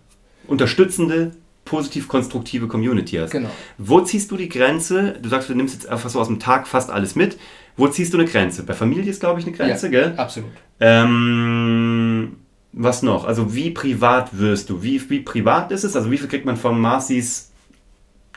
[0.47, 1.31] unterstützende,
[1.71, 3.31] positiv-konstruktive Community hast.
[3.31, 3.49] Genau.
[3.77, 5.15] Wo ziehst du die Grenze?
[5.21, 7.37] Du sagst, du nimmst jetzt einfach so aus dem Tag fast alles mit.
[7.77, 8.63] Wo ziehst du eine Grenze?
[8.63, 10.13] Bei Familie ist, glaube ich, eine Grenze, ja, gell?
[10.17, 10.51] Absolut.
[10.81, 12.35] Ähm,
[12.73, 13.23] was noch?
[13.23, 14.83] Also wie privat wirst du?
[14.83, 15.95] Wie, wie privat ist es?
[15.95, 17.51] Also wie viel kriegt man von Marcis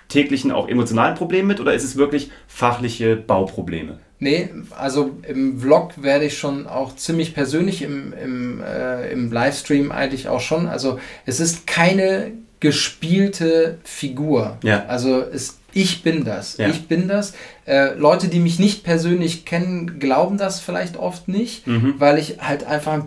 [0.09, 3.99] täglichen auch emotionalen Problemen mit oder ist es wirklich fachliche Bauprobleme?
[4.21, 9.91] Nee, also im Vlog werde ich schon auch ziemlich persönlich, im, im, äh, im Livestream
[9.91, 10.69] eigentlich auch schon.
[10.69, 12.33] Also es ist keine
[12.65, 14.57] gespielte Figur.
[14.63, 14.87] Ja.
[14.87, 16.57] Also es, ich bin das.
[16.57, 16.69] Ja.
[16.69, 17.35] Ich bin das.
[17.67, 21.97] Äh, Leute, die mich nicht persönlich kennen, glauben das vielleicht oft nicht, mhm.
[21.99, 23.05] weil ich halt einfach ein,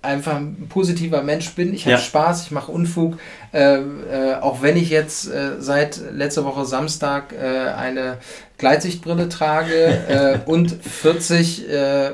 [0.00, 1.74] einfach ein positiver Mensch bin.
[1.74, 1.98] Ich habe ja.
[1.98, 3.18] Spaß, ich mache Unfug.
[3.52, 8.18] Äh, äh, auch wenn ich jetzt äh, seit letzter Woche Samstag äh, eine
[8.58, 9.74] Gleitsichtbrille trage
[10.08, 11.64] äh, und 40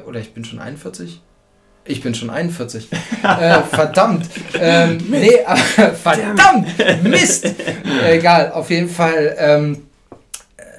[0.06, 1.20] oder ich bin schon 41
[1.86, 2.88] ich bin schon 41.
[3.22, 4.26] äh, verdammt.
[4.58, 6.68] Ähm, nee, aber, verdammt.
[7.02, 7.46] Mist.
[8.06, 9.36] Egal, auf jeden Fall.
[9.38, 9.82] Ähm,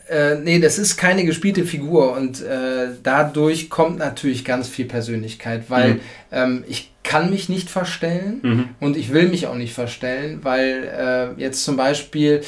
[0.09, 5.63] äh, nee, das ist keine gespielte Figur und äh, dadurch kommt natürlich ganz viel Persönlichkeit,
[5.69, 5.99] weil mhm.
[6.31, 8.69] ähm, ich kann mich nicht verstellen mhm.
[8.79, 12.41] und ich will mich auch nicht verstellen, weil äh, jetzt zum Beispiel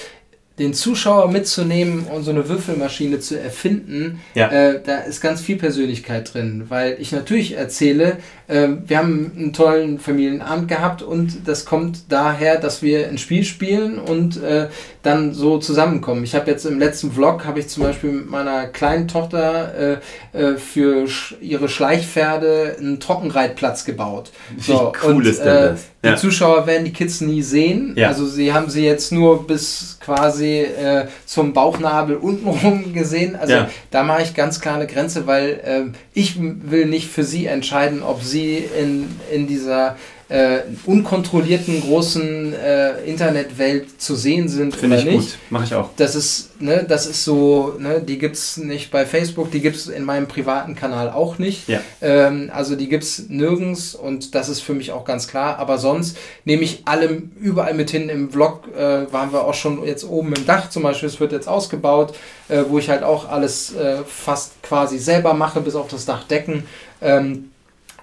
[0.59, 4.49] den Zuschauer mitzunehmen und so eine Würfelmaschine zu erfinden, ja.
[4.49, 8.17] äh, da ist ganz viel Persönlichkeit drin, weil ich natürlich erzähle, äh,
[8.47, 13.99] wir haben einen tollen Familienabend gehabt und das kommt daher, dass wir ein Spiel spielen
[13.99, 14.69] und äh,
[15.03, 16.23] dann so zusammenkommen.
[16.23, 19.99] Ich habe jetzt im letzten Vlog, habe ich zum Beispiel mit meiner kleinen Tochter
[20.33, 24.31] äh, äh, für sch ihre Schleichpferde einen Trockenreitplatz gebaut.
[24.59, 25.85] So, Wie cool und, ist denn äh, das?
[26.05, 27.93] Die Zuschauer werden die Kids nie sehen.
[27.95, 28.09] Ja.
[28.09, 33.35] Also sie haben sie jetzt nur bis quasi äh, zum Bauchnabel untenrum gesehen.
[33.35, 33.69] Also ja.
[33.91, 38.03] da mache ich ganz klar eine Grenze, weil äh, ich will nicht für sie entscheiden,
[38.03, 39.95] ob sie in, in dieser
[40.29, 45.15] äh, unkontrollierten großen äh, Internetwelt zu sehen sind Finde ich nicht.
[45.15, 45.89] gut, mache ich auch.
[45.95, 49.77] Das ist, ne, das ist so, ne, die gibt es nicht bei Facebook, die gibt
[49.77, 51.69] es in meinem privaten Kanal auch nicht.
[51.69, 51.79] Ja.
[52.01, 55.59] Ähm, also die gibt es nirgends und das ist für mich auch ganz klar.
[55.59, 58.09] Aber sonst nehme ich alle überall mit hin.
[58.09, 61.31] Im Vlog äh, waren wir auch schon jetzt oben im Dach zum Beispiel, es wird
[61.31, 62.13] jetzt ausgebaut,
[62.49, 66.25] äh, wo ich halt auch alles äh, fast quasi selber mache, bis auf das Dach
[66.25, 66.63] decken.
[67.01, 67.51] Ähm,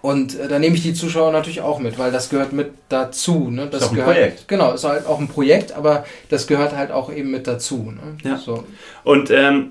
[0.05, 3.49] Und äh, da nehme ich die Zuschauer natürlich auch mit, weil das gehört mit dazu.
[3.49, 3.69] Ne?
[3.71, 4.49] Das ist auch ein gehört, Projekt.
[4.49, 7.91] Genau, ist halt auch ein Projekt, aber das gehört halt auch eben mit dazu.
[7.91, 8.19] Ne?
[8.23, 8.37] Ja.
[8.37, 8.65] So.
[9.03, 9.71] Und ähm,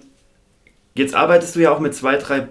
[0.96, 2.48] jetzt arbeitest du ja auch mit zwei, drei,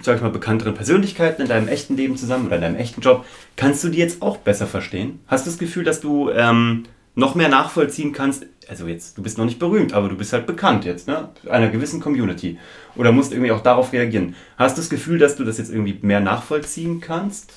[0.00, 3.26] sag ich mal, bekannteren Persönlichkeiten in deinem echten Leben zusammen oder in deinem echten Job.
[3.56, 5.20] Kannst du die jetzt auch besser verstehen?
[5.26, 6.84] Hast du das Gefühl, dass du ähm,
[7.16, 8.46] noch mehr nachvollziehen kannst?
[8.68, 11.30] Also jetzt, du bist noch nicht berühmt, aber du bist halt bekannt jetzt, ne?
[11.48, 12.58] Einer gewissen Community.
[12.94, 14.36] Oder musst irgendwie auch darauf reagieren.
[14.56, 17.50] Hast du das Gefühl, dass du das jetzt irgendwie mehr nachvollziehen kannst?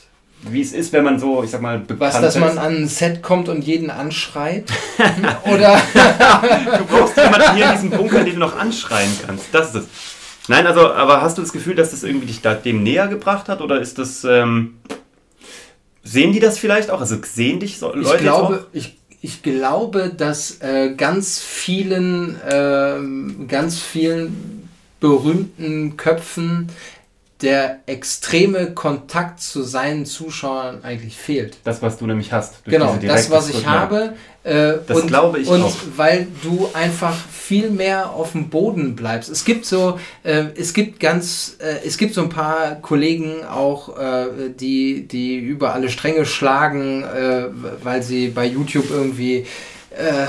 [0.43, 2.41] Wie es ist, wenn man so, ich sag mal, bekannt Was, dass ist?
[2.41, 4.71] man an ein Set kommt und jeden anschreit?
[5.51, 5.77] Oder
[6.77, 9.47] Du brauchst jemanden hier in diesem Bunker, den du noch anschreien kannst.
[9.51, 9.87] Das ist es.
[10.47, 13.49] Nein, also, aber hast du das Gefühl, dass das irgendwie dich da dem näher gebracht
[13.49, 13.59] hat?
[13.61, 14.23] Oder ist das.
[14.23, 14.77] Ähm,
[16.03, 17.01] sehen die das vielleicht auch?
[17.01, 23.47] Also sehen dich so, Leute ich glaube, ich, ich glaube, dass äh, ganz vielen, ähm,
[23.47, 26.67] ganz vielen berühmten Köpfen
[27.41, 31.57] der extreme Kontakt zu seinen Zuschauern eigentlich fehlt.
[31.63, 32.65] Das, was du nämlich hast.
[32.65, 34.13] Genau, das, was ich habe.
[34.43, 35.75] Äh, Das und, glaube ich und auch.
[35.95, 39.29] weil du einfach viel mehr auf dem Boden bleibst.
[39.29, 43.97] Es gibt so, äh, es gibt ganz, äh, es gibt so ein paar Kollegen auch,
[43.97, 47.45] äh, die, die über alle Stränge schlagen, äh,
[47.83, 49.45] weil sie bei YouTube irgendwie
[49.91, 50.27] äh,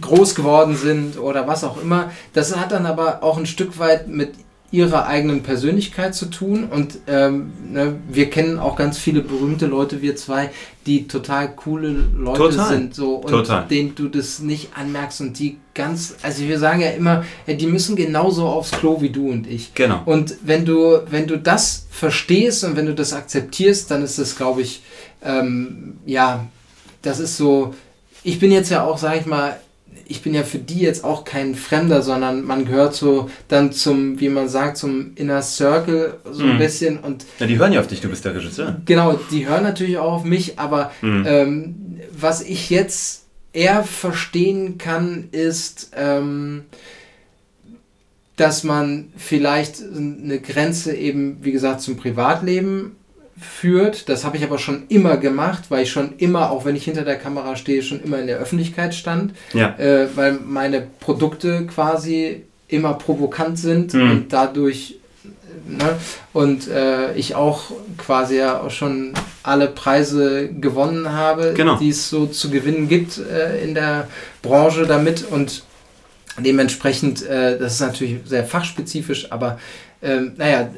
[0.00, 2.10] groß geworden sind oder was auch immer.
[2.32, 4.34] Das hat dann aber auch ein Stück weit mit
[4.72, 10.00] ihrer eigenen Persönlichkeit zu tun und ähm, ne, wir kennen auch ganz viele berühmte Leute,
[10.00, 10.50] wir zwei,
[10.86, 12.68] die total coole Leute Total.
[12.68, 13.68] sind so und Total.
[13.68, 17.96] denen du das nicht anmerkst und die ganz, also wir sagen ja immer, die müssen
[17.96, 19.74] genauso aufs Klo wie du und ich.
[19.74, 20.00] Genau.
[20.06, 24.36] Und wenn du, wenn du das verstehst und wenn du das akzeptierst, dann ist das,
[24.36, 24.82] glaube ich,
[25.22, 26.46] ähm, ja,
[27.02, 27.74] das ist so.
[28.24, 29.60] Ich bin jetzt ja auch, sag ich mal,
[30.12, 34.20] ich bin ja für die jetzt auch kein Fremder, sondern man gehört so dann zum,
[34.20, 36.58] wie man sagt, zum Inner Circle so ein Mhm.
[36.58, 38.76] bisschen und Ja, die hören ja auf dich, du bist der Regisseur.
[38.84, 41.24] Genau, die hören natürlich auch auf mich, aber Mhm.
[41.26, 41.74] ähm,
[42.14, 46.64] was ich jetzt eher verstehen kann, ist, ähm,
[48.36, 52.96] dass man vielleicht eine Grenze eben, wie gesagt, zum Privatleben
[53.40, 54.08] führt.
[54.08, 57.02] Das habe ich aber schon immer gemacht, weil ich schon immer, auch wenn ich hinter
[57.02, 59.74] der Kamera stehe, schon immer in der Öffentlichkeit stand, Ja.
[59.78, 64.10] äh, weil meine Produkte quasi immer provokant sind Mhm.
[64.10, 64.96] und dadurch
[65.68, 65.96] ne,
[66.32, 71.76] und äh, ich auch quasi ja auch schon alle Preise gewonnen habe, Genau.
[71.76, 74.08] die es so zu gewinnen gibt äh, in der
[74.42, 75.62] Branche damit und
[76.38, 79.58] dementsprechend, äh, das ist natürlich sehr fachspezifisch, aber
[80.02, 80.70] ähm, naja,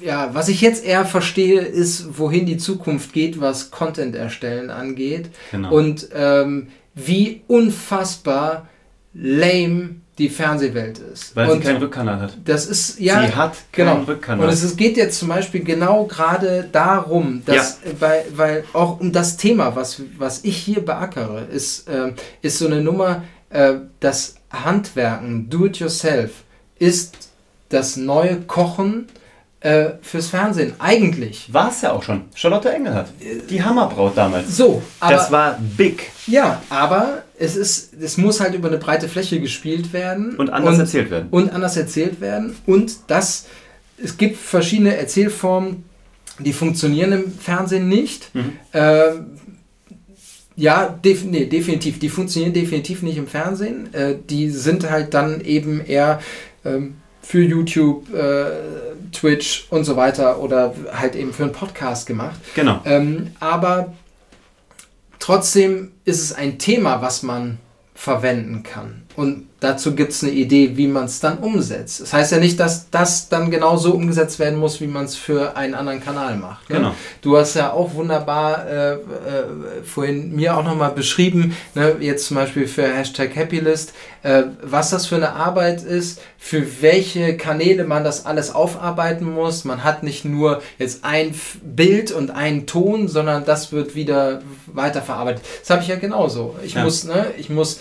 [0.00, 5.30] ja, was ich jetzt eher verstehe, ist, wohin die Zukunft geht, was Content erstellen angeht
[5.50, 5.72] Genau.
[5.74, 8.68] und ähm, wie unfassbar
[9.12, 11.36] lame die Fernsehwelt ist.
[11.36, 12.38] Weil und sie keinen Rückkanal hat.
[12.44, 14.04] das ist ja sie hat keinen genau.
[14.04, 14.46] Rückkanal.
[14.46, 19.00] Und es ist, geht jetzt zum Beispiel genau gerade darum, dass äh, bei, weil auch
[19.00, 23.74] um das Thema, was, was ich hier beackere, ist, äh, ist so eine Nummer, äh,
[24.00, 26.44] das Handwerken, do it yourself,
[26.78, 27.28] ist
[27.68, 29.06] das neue Kochen
[29.66, 30.74] äh, fürs Fernsehen.
[30.78, 31.52] Eigentlich.
[31.52, 32.22] War es ja auch schon.
[32.34, 33.08] Charlotte Engelhardt.
[33.50, 34.56] Die Hammerbraut damals.
[34.56, 39.08] So, aber das war big ja, aber es ist, es muss halt über eine breite
[39.08, 41.28] Fläche gespielt werden und anders erzählt werden.
[41.30, 43.46] und anders erzählt werden und das
[44.02, 45.84] es gibt verschiedene Erzählformen,
[46.38, 48.34] die funktionieren im Fernsehen nicht.
[48.34, 48.52] Mhm.
[48.74, 49.26] Ähm,
[50.54, 51.98] ja, def nee, definitiv.
[51.98, 53.92] Die funktionieren definitiv nicht im Fernsehen.
[53.94, 56.20] Äh, die sind halt dann eben eher
[56.64, 58.52] ähm, für YouTube, äh,
[59.10, 62.38] Twitch und so weiter oder halt eben für einen Podcast gemacht.
[62.54, 62.80] Genau.
[62.84, 63.94] Ähm, aber
[65.18, 67.58] trotzdem ist es ein Thema, was man
[67.96, 69.02] verwenden kann.
[69.16, 72.00] Und dazu gibt es eine Idee, wie man es dann umsetzt.
[72.02, 75.16] Das heißt ja nicht, dass das dann genau so umgesetzt werden muss, wie man es
[75.16, 76.68] für einen anderen Kanal macht.
[76.68, 76.76] Ne?
[76.76, 76.94] Genau.
[77.22, 78.98] Du hast ja auch wunderbar äh, äh,
[79.84, 85.06] vorhin mir auch nochmal beschrieben, ne, jetzt zum Beispiel für Hashtag Happylist, äh, was das
[85.06, 89.64] für eine Arbeit ist, für welche Kanäle man das alles aufarbeiten muss.
[89.64, 95.42] Man hat nicht nur jetzt ein Bild und einen Ton, sondern das wird wieder weiterverarbeitet.
[95.60, 96.54] Das habe ich ja genauso.
[96.62, 96.84] Ich Ja.
[96.84, 97.80] muss, ne, ich muss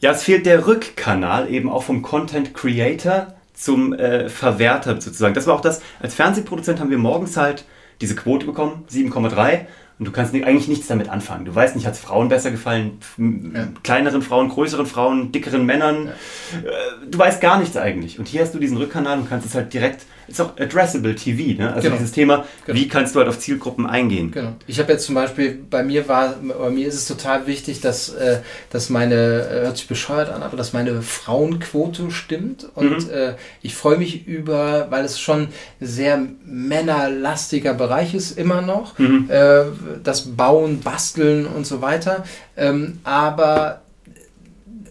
[0.00, 5.34] Ja, es fehlt der Rückkanal eben auch vom Content Creator zum äh, Verwerter sozusagen.
[5.34, 7.64] Das war auch das, als Fernsehproduzent haben wir morgens halt
[8.00, 9.66] diese Quote bekommen, 7,3.
[9.98, 11.46] Und du kannst eigentlich nichts damit anfangen.
[11.46, 13.66] Du weißt nicht, hat es Frauen besser gefallen, ja.
[13.82, 16.08] kleineren Frauen, größeren Frauen, dickeren Männern.
[16.52, 16.70] Ja.
[16.70, 18.18] Äh, du weißt gar nichts eigentlich.
[18.18, 21.60] Und hier hast du diesen Rückkanal und kannst es halt direkt ist auch Addressable TV,
[21.60, 21.72] ne?
[21.72, 21.96] Also genau.
[21.96, 22.78] dieses Thema, genau.
[22.78, 24.30] wie kannst du halt auf Zielgruppen eingehen?
[24.32, 24.52] Genau.
[24.66, 28.10] Ich habe jetzt zum Beispiel, bei mir war, bei mir ist es total wichtig, dass,
[28.10, 32.66] äh, dass meine, äh, hört sich bescheuert an, aber dass meine Frauenquote stimmt.
[32.74, 33.10] Und mhm.
[33.10, 35.48] äh, ich freue mich über, weil es schon
[35.80, 38.98] sehr männerlastiger Bereich ist, immer noch.
[38.98, 39.30] Mhm.
[39.30, 39.64] Äh,
[40.02, 42.24] das Bauen, Basteln und so weiter.
[42.56, 43.82] Ähm, aber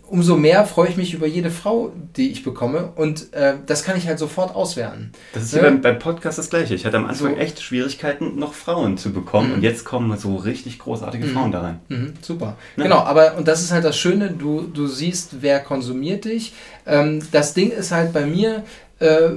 [0.08, 2.92] umso mehr freue ich mich über jede Frau, die ich bekomme.
[2.96, 5.12] Und äh, das kann ich halt sofort auswerten.
[5.34, 6.76] Das ist ja beim, beim, Podcast das Gleiche.
[6.76, 7.40] Ich hatte am Anfang so.
[7.40, 9.50] echt Schwierigkeiten, noch Frauen zu bekommen.
[9.50, 9.54] Mhm.
[9.56, 11.32] Und jetzt kommen so richtig großartige mhm.
[11.32, 11.80] Frauen da rein.
[11.90, 12.14] Mhm.
[12.22, 12.58] Super.
[12.76, 12.84] Ne?
[12.84, 16.54] Genau, aber und das ist halt das Schöne, du, du siehst, wer konsumiert dich.
[16.86, 18.64] Ähm, das Ding ist halt bei mir,
[19.00, 19.30] äh,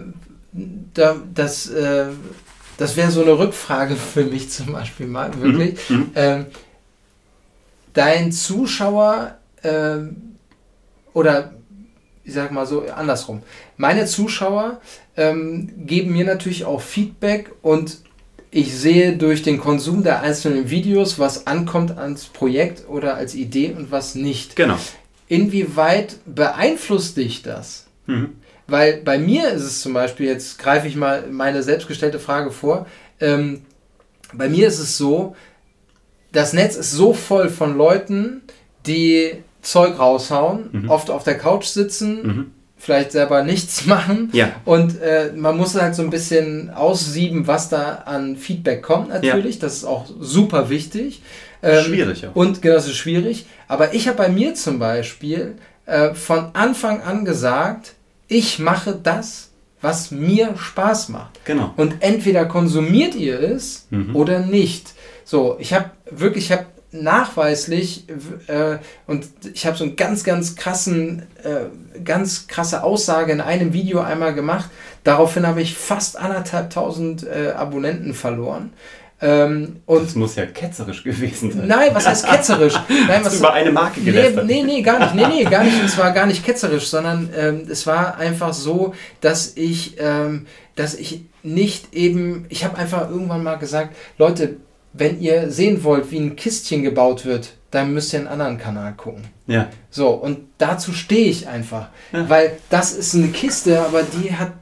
[0.94, 2.07] da, das, äh,
[2.76, 5.78] das wäre so eine Rückfrage für mich zum Beispiel mal, wirklich.
[5.88, 5.96] Mhm.
[5.96, 6.11] Mhm.
[6.14, 6.46] Ähm,
[7.94, 10.28] dein Zuschauer ähm,
[11.14, 11.53] oder
[12.25, 13.42] ich sag mal so andersrum.
[13.77, 14.81] Meine Zuschauer
[15.16, 17.99] ähm, geben mir natürlich auch Feedback und
[18.51, 23.75] ich sehe durch den Konsum der einzelnen Videos, was ankommt ans Projekt oder als Idee
[23.77, 24.57] und was nicht.
[24.57, 24.79] Genau.
[25.27, 27.87] Inwieweit beeinflusst dich das?
[28.07, 28.37] Mhm.
[28.66, 32.87] Weil bei mir ist es zum Beispiel, jetzt greife ich mal meine selbstgestellte Frage vor,
[33.21, 33.62] ähm,
[34.33, 35.35] bei mir ist es so,
[36.33, 38.42] das Netz ist so voll von Leuten,
[38.87, 40.90] die Zeug raushauen, mhm.
[40.90, 42.50] oft auf der Couch sitzen, mhm.
[42.78, 44.31] vielleicht selber nichts machen.
[44.33, 44.52] Ja.
[44.64, 49.57] Und äh, man muss halt so ein bisschen aussieben, was da an Feedback kommt natürlich.
[49.57, 49.61] Ja.
[49.61, 51.22] Das ist auch super wichtig.
[51.62, 52.31] Ähm, schwierig ja.
[52.33, 53.44] Und genau, das ist schwierig.
[53.66, 57.92] Aber ich habe bei mir zum Beispiel äh, von Anfang an gesagt,
[58.26, 59.50] ich mache das,
[59.83, 61.44] was mir Spaß macht.
[61.44, 61.74] Genau.
[61.76, 64.16] Und entweder konsumiert ihr es mhm.
[64.16, 64.94] oder nicht.
[65.24, 68.07] So, ich habe wirklich, ich habe nachweislich
[68.46, 73.72] äh, und ich habe so einen ganz, ganz krassen, äh, ganz krasse Aussage in einem
[73.72, 74.70] Video einmal gemacht.
[75.05, 78.72] Daraufhin habe ich fast anderthalb tausend äh, Abonnenten verloren.
[79.20, 81.66] Ähm, und das muss ja ketzerisch gewesen sein.
[81.66, 82.74] Nein, was heißt ketzerisch?
[83.09, 84.46] Nein, was über eine Marke gelästert.
[84.46, 85.14] Nee, nee, nee, gar nicht.
[85.14, 85.83] Nee, nee, gar nicht.
[85.85, 90.46] Es war gar nicht ketzerisch, sondern ähm, es war einfach so, dass ich, ähm,
[90.77, 94.59] dass ich nicht eben, ich habe einfach irgendwann mal gesagt, Leute,
[94.98, 98.94] wenn ihr sehen wollt, wie ein Kistchen gebaut wird, dann müsst ihr einen anderen Kanal
[98.94, 99.24] gucken.
[99.46, 99.68] Ja.
[99.90, 101.88] So, und dazu stehe ich einfach.
[102.12, 102.28] Ja.
[102.28, 104.52] Weil das ist eine Kiste, aber die hat.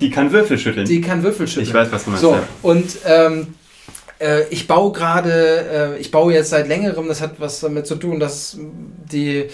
[0.00, 0.86] Die kann Würfel schütteln.
[0.86, 1.66] Die kann Würfel schütteln.
[1.66, 2.22] Ich weiß, was du meinst.
[2.22, 2.42] So, ja.
[2.62, 3.54] und ähm,
[4.18, 7.96] äh, ich baue gerade, äh, ich baue jetzt seit längerem, das hat was damit zu
[7.96, 8.58] tun, dass
[9.12, 9.46] die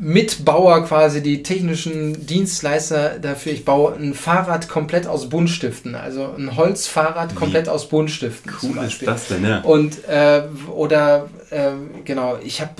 [0.00, 3.52] Mitbauer quasi die technischen Dienstleister dafür.
[3.52, 8.52] Ich baue ein Fahrrad komplett aus Buntstiften, also ein Holzfahrrad komplett Wie aus Buntstiften.
[8.60, 9.60] Cool ist das denn, ja.
[9.60, 10.42] Und äh,
[10.74, 11.70] oder äh,
[12.04, 12.72] genau, ich habe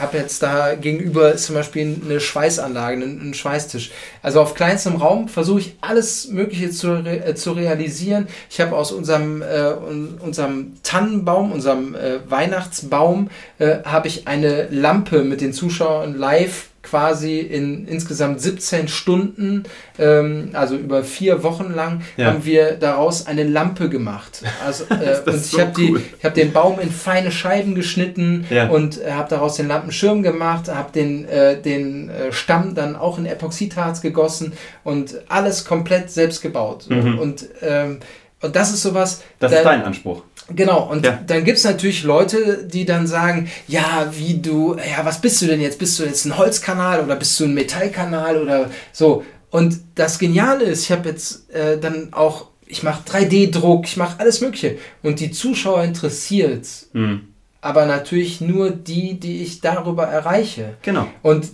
[0.00, 3.90] habe jetzt da gegenüber zum Beispiel eine Schweißanlage, einen, Schweißtisch.
[4.22, 8.28] Also auf kleinstem Raum versuche ich alles Mögliche zu, äh, zu realisieren.
[8.50, 9.72] Ich habe aus unserem, äh,
[10.20, 17.38] unserem Tannenbaum, unserem äh, Weihnachtsbaum, äh, habe ich eine Lampe mit den Zuschauern live quasi
[17.38, 19.64] in insgesamt 17 Stunden,
[19.98, 22.26] ähm, also über vier Wochen lang, ja.
[22.26, 24.42] haben wir daraus eine Lampe gemacht.
[24.64, 26.02] Also, äh, und ich so habe cool.
[26.22, 28.68] hab den Baum in feine Scheiben geschnitten ja.
[28.68, 33.18] und äh, habe daraus den Lampenschirm gemacht, habe den, äh, den äh, Stamm dann auch
[33.18, 34.52] in Epoxidharz gegossen
[34.84, 36.86] und alles komplett selbst gebaut.
[36.88, 37.18] Mhm.
[37.18, 38.00] Und, ähm,
[38.40, 39.22] und das ist sowas.
[39.38, 40.22] Das da, ist dein Anspruch.
[40.48, 41.18] Genau, und ja.
[41.26, 45.46] dann gibt es natürlich Leute, die dann sagen, ja, wie du, ja, was bist du
[45.46, 45.78] denn jetzt?
[45.78, 49.24] Bist du jetzt ein Holzkanal oder bist du ein Metallkanal oder so?
[49.50, 54.18] Und das Geniale ist, ich habe jetzt äh, dann auch, ich mache 3D-Druck, ich mache
[54.18, 54.78] alles Mögliche.
[55.02, 57.28] Und die Zuschauer interessiert mhm.
[57.62, 60.74] Aber natürlich nur die, die ich darüber erreiche.
[60.82, 61.06] Genau.
[61.22, 61.46] Und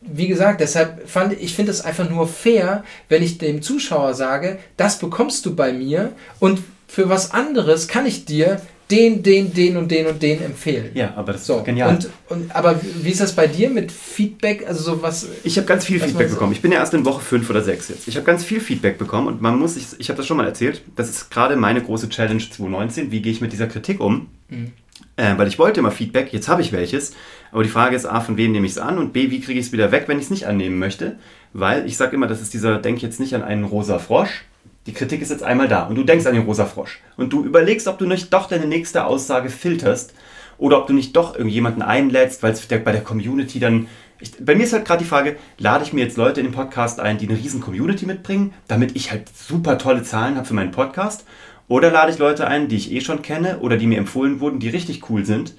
[0.00, 4.58] wie gesagt, deshalb fand ich finde es einfach nur fair, wenn ich dem Zuschauer sage,
[4.78, 9.76] das bekommst du bei mir und für was anderes kann ich dir den, den, den
[9.76, 10.90] und den und den empfehlen.
[10.94, 11.90] Ja, aber das ist so, genial.
[11.90, 14.66] Und, und, aber wie ist das bei dir mit Feedback?
[14.66, 15.28] Also so was.
[15.44, 16.52] Ich habe ganz viel Feedback bekommen.
[16.52, 18.08] Ich bin ja erst in Woche 5 oder 6 jetzt.
[18.08, 20.46] Ich habe ganz viel Feedback bekommen und man muss, ich, ich habe das schon mal
[20.46, 23.12] erzählt, das ist gerade meine große Challenge 2019.
[23.12, 24.26] Wie gehe ich mit dieser Kritik um?
[24.48, 24.72] Mhm.
[25.14, 27.12] Äh, weil ich wollte immer Feedback, jetzt habe ich welches.
[27.52, 29.60] Aber die Frage ist A, von wem nehme ich es an und B, wie kriege
[29.60, 31.16] ich es wieder weg, wenn ich es nicht annehmen möchte?
[31.52, 34.44] Weil ich sage immer, das ist dieser, denk jetzt nicht an einen rosa Frosch,
[34.86, 37.44] die Kritik ist jetzt einmal da und du denkst an den rosa Frosch und du
[37.44, 40.14] überlegst, ob du nicht doch deine nächste Aussage filterst
[40.58, 43.88] oder ob du nicht doch irgendjemanden einlädst, weil es bei der Community dann.
[44.20, 46.52] Ich, bei mir ist halt gerade die Frage, lade ich mir jetzt Leute in den
[46.52, 50.54] Podcast ein, die eine riesen Community mitbringen, damit ich halt super tolle Zahlen habe für
[50.54, 51.24] meinen Podcast?
[51.68, 54.58] Oder lade ich Leute ein, die ich eh schon kenne oder die mir empfohlen wurden,
[54.58, 55.54] die richtig cool sind,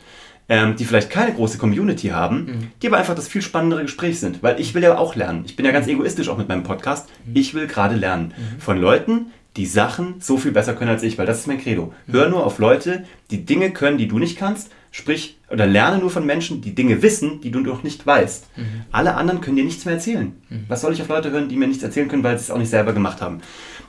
[0.52, 2.68] ähm, die vielleicht keine große Community haben, mhm.
[2.82, 4.44] die aber einfach das viel spannendere Gespräch sind.
[4.44, 5.44] Weil ich will ja auch lernen.
[5.46, 7.08] Ich bin ja ganz egoistisch auch mit meinem Podcast.
[7.25, 7.32] Mhm.
[7.36, 8.60] Ich will gerade lernen mhm.
[8.60, 11.94] von Leuten, die Sachen so viel besser können als ich, weil das ist mein Credo.
[12.06, 12.13] Mhm.
[12.13, 16.10] Hör nur auf Leute, die Dinge können, die du nicht kannst Sprich, oder lerne nur
[16.10, 18.50] von Menschen, die Dinge wissen, die du noch nicht weißt.
[18.58, 18.63] Mhm.
[18.92, 20.33] Alle anderen können dir nichts mehr erzählen.
[20.50, 20.65] Mhm.
[20.67, 22.58] Was soll ich auf Leute hören, die mir nichts erzählen können, weil sie es auch
[22.58, 23.39] nicht selber gemacht haben?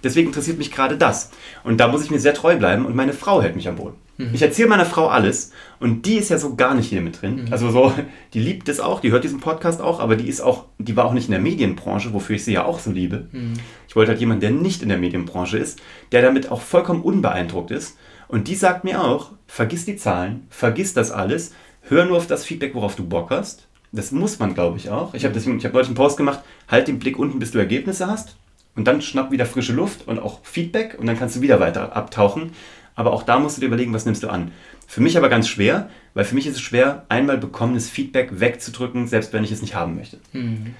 [0.04, 1.30] Deswegen interessiert mich gerade das.
[1.64, 3.96] Und da muss ich mir sehr treu bleiben und meine Frau hält mich am Boden.
[4.16, 4.30] Mhm.
[4.32, 7.46] Ich erzähle meiner Frau alles und die ist ja so gar nicht hier mit drin.
[7.46, 7.52] Mhm.
[7.52, 7.92] Also so,
[8.34, 11.06] die liebt es auch, die hört diesen Podcast auch, aber die ist auch, die war
[11.06, 13.26] auch nicht in der Medienbranche, wofür ich sie ja auch so liebe.
[13.32, 13.54] Mhm.
[13.88, 15.80] Ich wollte halt jemanden, der nicht in der Medienbranche ist,
[16.12, 17.96] der damit auch vollkommen unbeeindruckt ist
[18.32, 21.52] und die sagt mir auch, vergiss die Zahlen, vergiss das alles,
[21.82, 23.68] hör nur auf das Feedback, worauf du Bock hast.
[23.92, 25.12] Das muss man, glaube ich, auch.
[25.12, 27.58] Ich habe deswegen, ich habe neulich einen Post gemacht, halt den Blick unten, bis du
[27.58, 28.36] Ergebnisse hast.
[28.74, 31.94] Und dann schnapp wieder frische Luft und auch Feedback und dann kannst du wieder weiter
[31.94, 32.52] abtauchen.
[32.94, 34.52] Aber auch da musst du dir überlegen, was nimmst du an.
[34.86, 39.08] Für mich aber ganz schwer, weil für mich ist es schwer, einmal bekommenes Feedback wegzudrücken,
[39.08, 40.16] selbst wenn ich es nicht haben möchte.
[40.32, 40.74] Mhm.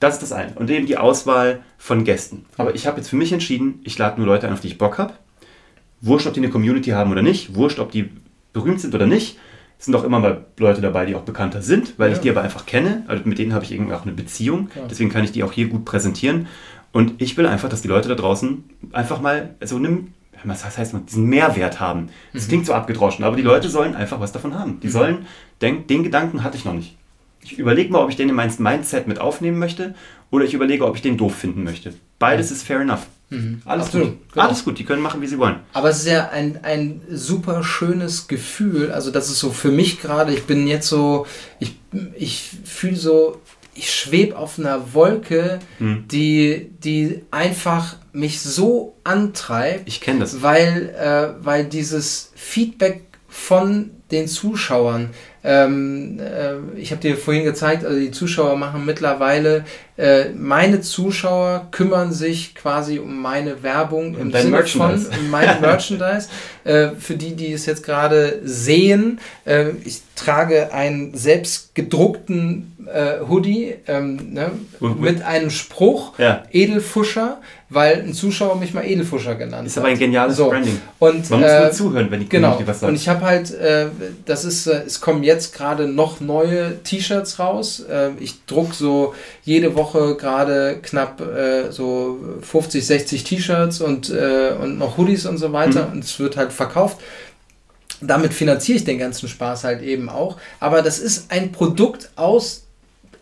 [0.00, 0.54] Das ist das eine.
[0.54, 2.46] Und eben die Auswahl von Gästen.
[2.56, 4.78] Aber ich habe jetzt für mich entschieden, ich lade nur Leute ein, auf die ich
[4.78, 5.12] Bock habe.
[6.00, 8.10] Wurscht, ob die eine Community haben oder nicht, wurscht, ob die
[8.52, 9.38] berühmt sind oder nicht.
[9.78, 12.16] Es sind auch immer mal Leute dabei, die auch bekannter sind, weil ja.
[12.16, 13.04] ich die aber einfach kenne.
[13.06, 14.70] Also mit denen habe ich irgendwie auch eine Beziehung.
[14.74, 14.86] Ja.
[14.90, 16.48] Deswegen kann ich die auch hier gut präsentieren.
[16.92, 20.92] Und ich will einfach, dass die Leute da draußen einfach mal so einen, was heißt
[20.94, 22.08] man, diesen Mehrwert haben.
[22.32, 22.48] Das mhm.
[22.48, 24.80] klingt so abgedroschen, aber die Leute sollen einfach was davon haben.
[24.80, 24.92] Die mhm.
[24.92, 25.26] sollen,
[25.62, 26.96] den, den Gedanken hatte ich noch nicht.
[27.40, 29.94] Ich überlege mal, ob ich den in mein Mindset mit aufnehmen möchte
[30.30, 31.94] oder ich überlege, ob ich den doof finden möchte.
[32.18, 33.06] Beides ist fair enough.
[33.30, 33.60] Mhm.
[33.64, 34.32] Alles Absolut, gut.
[34.32, 34.46] Genau.
[34.46, 35.60] Alles gut, die können machen, wie sie wollen.
[35.72, 38.90] Aber es ist ja ein, ein super schönes Gefühl.
[38.90, 41.26] Also, das ist so für mich gerade, ich bin jetzt so,
[41.58, 41.76] ich,
[42.16, 43.40] ich fühle so,
[43.74, 46.04] ich schwebe auf einer Wolke, mhm.
[46.08, 49.86] die, die einfach mich so antreibt.
[49.86, 50.42] Ich kenne das.
[50.42, 55.10] Weil, äh, weil dieses Feedback von den Zuschauern,
[55.44, 59.64] ähm, äh, ich habe dir vorhin gezeigt, also die Zuschauer machen mittlerweile,
[60.36, 66.28] meine Zuschauer kümmern sich quasi um meine Werbung im Sinne von um mein Merchandise.
[66.62, 73.20] äh, für die, die es jetzt gerade sehen, äh, ich trage einen selbst gedruckten äh,
[73.28, 76.44] Hoodie ähm, ne, mit einem Spruch, ja.
[76.50, 77.38] Edelfuscher,
[77.70, 79.84] weil ein Zuschauer mich mal Edelfuscher genannt Ist hat.
[79.84, 80.48] aber ein geniales so.
[80.48, 80.80] Branding.
[80.98, 82.58] Und, Man muss äh, nur zuhören, wenn die genau.
[82.64, 82.90] was sagt.
[82.90, 83.86] Und ich habe halt, äh,
[84.24, 87.80] das ist, äh, es kommen jetzt gerade noch neue T-Shirts raus.
[87.80, 94.52] Äh, ich druck so jede Woche gerade knapp äh, so 50, 60 T-Shirts und, äh,
[94.60, 95.86] und noch Hoodies und so weiter.
[95.86, 95.92] Mhm.
[95.92, 96.98] Und es wird halt verkauft
[98.00, 100.36] damit finanziere ich den ganzen Spaß halt eben auch.
[100.60, 102.64] Aber das ist ein Produkt aus,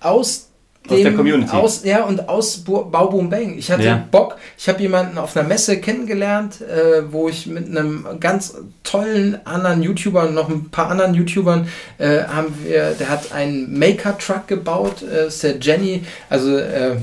[0.00, 0.48] aus
[0.90, 1.52] aus der Community.
[1.54, 3.56] Aus, ja, und aus Bauboom Bang.
[3.58, 4.06] Ich hatte ja.
[4.10, 9.38] Bock, ich habe jemanden auf einer Messe kennengelernt, äh, wo ich mit einem ganz tollen
[9.44, 11.68] anderen YouTuber und noch ein paar anderen YouTubern
[11.98, 16.96] äh, haben wir, der hat einen Maker-Truck gebaut, äh, ist der Jenny, also äh,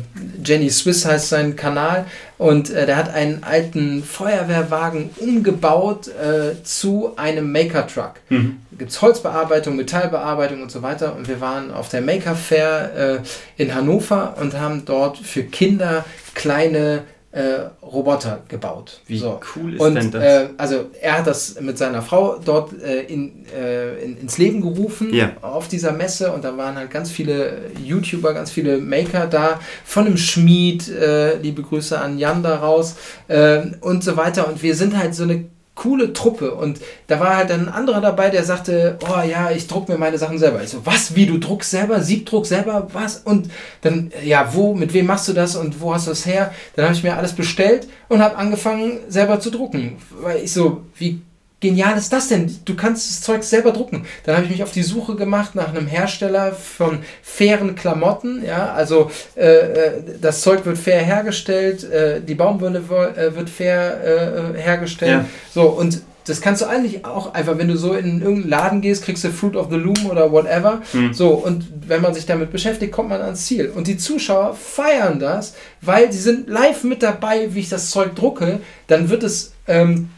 [0.44, 2.06] Jenny Swiss heißt sein Kanal
[2.38, 8.14] und äh, der hat einen alten Feuerwehrwagen umgebaut äh, zu einem Maker-Truck.
[8.30, 8.58] Mhm.
[8.78, 11.16] Gibt es Holzbearbeitung, Metallbearbeitung und so weiter.
[11.16, 13.22] Und wir waren auf der Maker Fair
[13.58, 17.04] äh, in Hannover und haben dort für Kinder kleine
[17.34, 19.02] äh, Roboter gebaut.
[19.08, 19.40] Wie so.
[19.56, 20.24] cool ist und, denn das?
[20.24, 24.62] Äh, also er hat das mit seiner Frau dort äh, in, äh, in, ins Leben
[24.62, 25.32] gerufen yeah.
[25.42, 30.06] auf dieser Messe und da waren halt ganz viele YouTuber, ganz viele Maker da, von
[30.06, 32.98] dem Schmied, äh, liebe Grüße an Jan daraus
[33.28, 35.46] äh, und so weiter und wir sind halt so eine
[35.76, 36.54] coole Truppe.
[36.54, 40.18] Und da war halt ein anderer dabei, der sagte, oh ja, ich druck mir meine
[40.18, 40.62] Sachen selber.
[40.64, 42.02] Ich so, was, wie, du druckst selber?
[42.02, 42.88] Siebdruck selber?
[42.94, 43.18] Was?
[43.18, 43.50] Und
[43.82, 46.54] dann, ja, wo, mit wem machst du das und wo hast du das her?
[46.76, 49.98] Dann habe ich mir alles bestellt und habe angefangen, selber zu drucken.
[50.22, 51.22] Weil ich so, wie
[51.64, 52.54] genial ist das denn?
[52.66, 54.06] Du kannst das Zeug selber drucken.
[54.26, 58.44] Dann habe ich mich auf die Suche gemacht nach einem Hersteller von fairen Klamotten.
[58.46, 59.92] Ja, also äh, äh
[60.22, 65.24] das Zeug wird fair hergestellt, äh, die Baumwolle äh, wird fair äh, hergestellt.
[65.24, 65.26] Ja.
[65.54, 69.04] So und das kannst du eigentlich auch einfach, wenn du so in irgendeinen Laden gehst,
[69.04, 70.82] kriegst du Fruit of the Loom oder whatever.
[70.94, 71.14] Mhm.
[71.14, 73.70] So, und wenn man sich damit beschäftigt, kommt man ans Ziel.
[73.76, 78.16] Und die Zuschauer feiern das, weil sie sind live mit dabei, wie ich das Zeug
[78.16, 78.62] drucke.
[78.88, 80.12] Dann wird es ähm,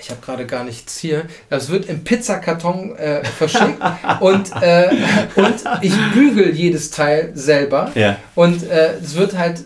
[0.00, 1.24] ich habe gerade gar nichts hier.
[1.48, 3.78] Das wird im Pizzakarton äh, verschickt
[4.20, 4.90] und, äh,
[5.36, 7.92] und ich bügel jedes Teil selber.
[7.94, 8.16] Ja.
[8.34, 9.64] Und äh, es wird halt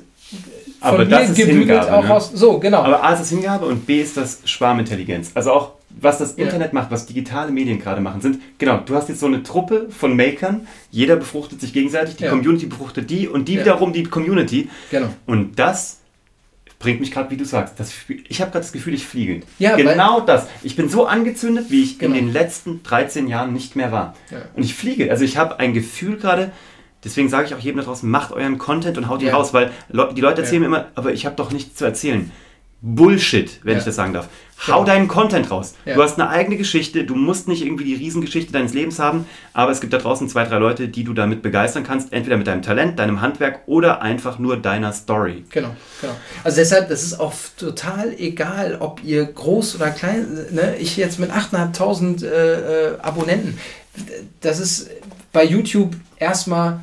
[0.81, 2.15] von Aber mir gebügelt Hingabe, auch ne?
[2.15, 2.31] aus.
[2.33, 2.83] So, genau.
[2.83, 5.31] Aber A ist das Hingabe und B ist das Schwarmintelligenz.
[5.35, 6.75] Also auch was das Internet ja.
[6.75, 10.17] macht, was digitale Medien gerade machen, sind, genau, du hast jetzt so eine Truppe von
[10.17, 12.31] Makern, jeder befruchtet sich gegenseitig, die ja.
[12.31, 13.61] Community befruchtet die und die ja.
[13.61, 14.69] wiederum die Community.
[14.91, 15.09] Genau.
[15.27, 16.01] Und das
[16.85, 17.93] bringt mich gerade, wie du sagst, das,
[18.29, 19.41] ich habe gerade das Gefühl, ich fliege.
[19.59, 20.47] Ja, genau das.
[20.63, 22.15] Ich bin so angezündet, wie ich Genau.
[22.15, 24.15] in den letzten 13 Jahren nicht mehr war.
[24.31, 24.39] Ja.
[24.55, 25.11] Und ich fliege.
[25.11, 26.53] Also ich habe ein Gefühl gerade,
[27.03, 29.35] deswegen sage ich auch jedem da draußen, macht euren Content und haut ihn Ja.
[29.35, 29.71] raus, weil
[30.15, 32.31] die Leute erzählen mir immer, aber ich habe doch nichts zu erzählen.
[32.83, 34.29] Bullshit, wenn ich das sagen darf.
[34.67, 34.85] Hau Genau.
[34.85, 35.75] deinen Content raus.
[35.85, 35.95] Ja.
[35.95, 39.73] Du hast eine eigene Geschichte, du musst nicht irgendwie die Riesengeschichte deines Lebens haben, aber
[39.73, 42.63] es gibt da draußen zwei, drei Leute, die du damit begeistern kannst, entweder mit deinem
[42.63, 45.45] Talent, deinem Handwerk oder einfach nur deiner Story.
[45.51, 46.15] Genau, genau.
[46.45, 50.77] Also deshalb, das ist auch total egal, ob ihr groß oder klein, ne?
[50.79, 52.29] ich jetzt mit 8.500 äh,
[52.95, 53.59] äh, Abonnenten,
[54.41, 54.91] das ist
[55.33, 56.81] bei YouTube erstmal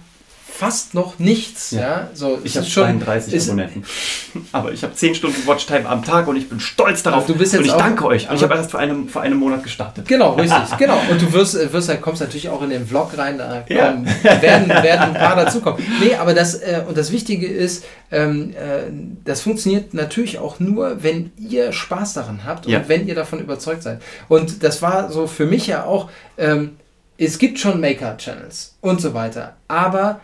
[0.53, 1.71] fast noch nichts.
[1.71, 1.81] Ja.
[1.81, 2.09] Ja.
[2.13, 3.83] So, Ich habe schon- 32 ist- Abonnenten.
[4.51, 7.23] Aber ich habe 10 Stunden Watchtime am Tag und ich bin stolz darauf.
[7.23, 8.29] Aber du bist jetzt und ich auch- danke euch.
[8.29, 10.07] Und ich habe erst vor einem, vor einem Monat gestartet.
[10.07, 10.99] Genau, richtig, genau.
[11.09, 13.95] Und du wirst, äh, wirst halt, kommst natürlich auch in den Vlog rein, da Ja.
[14.41, 15.81] werden, werden ein paar dazukommen.
[15.99, 18.91] Nee, aber das, äh, und das Wichtige ist, ähm, äh,
[19.25, 22.83] das funktioniert natürlich auch nur, wenn ihr Spaß daran habt und Ja.
[22.87, 24.01] wenn ihr davon überzeugt seid.
[24.27, 26.75] Und das war so für mich ja auch, ähm,
[27.17, 30.19] es gibt schon Maker-Channels und so weiter, aber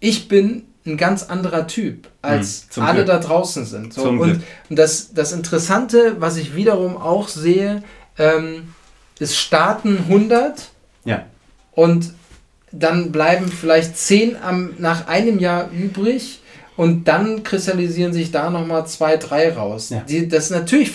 [0.00, 3.06] ich bin ein ganz anderer Typ, als Hm, alle Glück.
[3.08, 3.92] da draußen sind.
[3.92, 7.82] So, und und das, das Interessante, was ich wiederum auch sehe,
[8.18, 8.68] ähm,
[9.18, 10.68] es starten 100
[11.04, 11.24] Ja.
[11.72, 12.12] und
[12.72, 16.40] dann bleiben vielleicht 10 am, nach einem Jahr übrig
[16.76, 19.88] und dann kristallisieren sich da nochmal zwei, drei raus.
[19.90, 20.00] Ja.
[20.00, 20.92] Die, das natürlich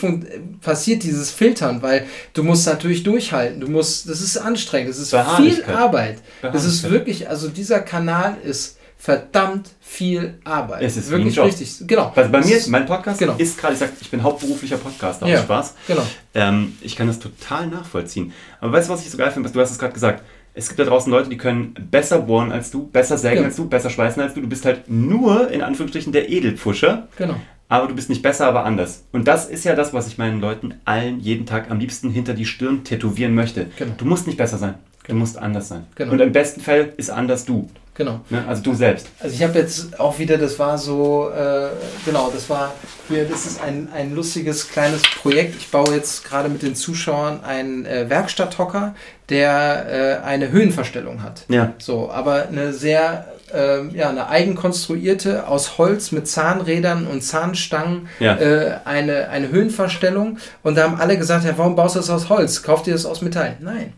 [0.61, 3.59] passiert dieses Filtern, weil du musst natürlich durchhalten.
[3.61, 5.63] Du musst, das ist anstrengend, das ist viel.
[5.65, 6.19] Arbeit.
[6.43, 10.83] Das ist wirklich, also dieser Kanal ist verdammt viel Arbeit.
[10.83, 11.87] Es ist wirklich richtig.
[11.87, 12.13] Genau.
[12.15, 13.33] Also bei Es mir, ist- mein Podcast Genau.
[13.35, 15.39] ist gerade, ich sag, ich bin hauptberuflicher Podcaster, Ja.
[15.41, 15.73] Spaß.
[15.87, 16.03] Genau.
[16.35, 18.31] Ähm, ich kann das total nachvollziehen.
[18.59, 19.49] Aber weißt du, was ich so geil finde?
[19.49, 20.23] Du hast es gerade gesagt.
[20.53, 23.45] Es gibt da draußen Leute, die können besser bohren als du, besser sägen Ja.
[23.45, 24.41] als du, besser schweißen als du.
[24.41, 27.07] Du bist halt nur, in Anführungsstrichen, der Edelpfuscher.
[27.17, 27.35] Genau.
[27.69, 29.05] Aber du bist nicht besser, aber anders.
[29.13, 32.33] Und das ist ja das, was ich meinen Leuten allen jeden Tag am liebsten hinter
[32.35, 33.67] die Stirn tätowieren möchte.
[33.79, 33.93] Genau.
[33.97, 34.75] Du musst nicht besser sein.
[35.07, 35.85] Du musst anders sein.
[35.95, 36.11] Genau.
[36.11, 37.67] Und im besten Fall ist anders du.
[38.03, 38.21] Genau.
[38.31, 38.43] Ne?
[38.47, 39.07] Also du selbst.
[39.19, 41.69] Also ich habe jetzt auch wieder, das war so, äh,
[42.03, 42.73] genau, das war
[43.07, 45.55] hier, das ist ein, ein lustiges kleines Projekt.
[45.55, 48.95] Ich baue jetzt gerade mit den Zuschauern einen äh, Werkstatthocker,
[49.29, 51.43] der äh, eine Höhenverstellung hat.
[51.47, 51.73] Ja.
[51.77, 58.35] So, aber eine sehr, ähm, ja, eine eigenkonstruierte aus Holz mit Zahnrädern und Zahnstangen Ja.
[58.37, 60.39] äh, eine, eine Höhenverstellung.
[60.63, 62.63] Und da haben alle gesagt, ja, warum baust du das aus Holz?
[62.63, 63.57] Kauft ihr das aus Metall?
[63.59, 63.93] Nein.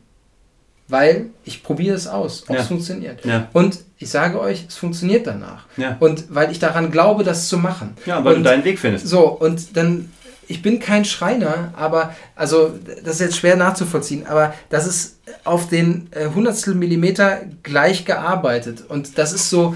[0.90, 2.62] Weil ich probiere es aus, ob Ja.
[2.62, 3.24] es funktioniert.
[3.26, 3.48] Ja.
[3.54, 5.66] Und ich sage euch, es funktioniert danach.
[5.78, 5.96] Ja.
[6.00, 7.96] Und weil ich daran glaube, das zu machen.
[8.06, 9.08] Ja, weil und du deinen Weg findest.
[9.08, 10.12] so, und dann,
[10.48, 12.74] ich bin kein Schreiner, aber, also,
[13.04, 18.84] das ist jetzt schwer nachzuvollziehen, aber das ist auf den äh, Hundertstel Millimeter gleich gearbeitet.
[18.88, 19.76] Und das ist so,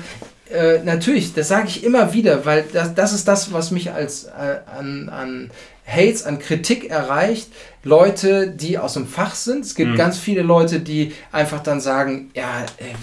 [0.54, 4.26] äh, natürlich, das sage ich immer wieder, weil das, das ist das, was mich als
[4.26, 5.52] äh, an, an
[5.88, 7.50] Hates, an Kritik erreicht.
[7.84, 9.64] Leute, die aus dem Fach sind.
[9.66, 9.96] Es gibt Mhm.
[9.96, 12.94] ganz viele Leute, die einfach dann sagen, ja, äh,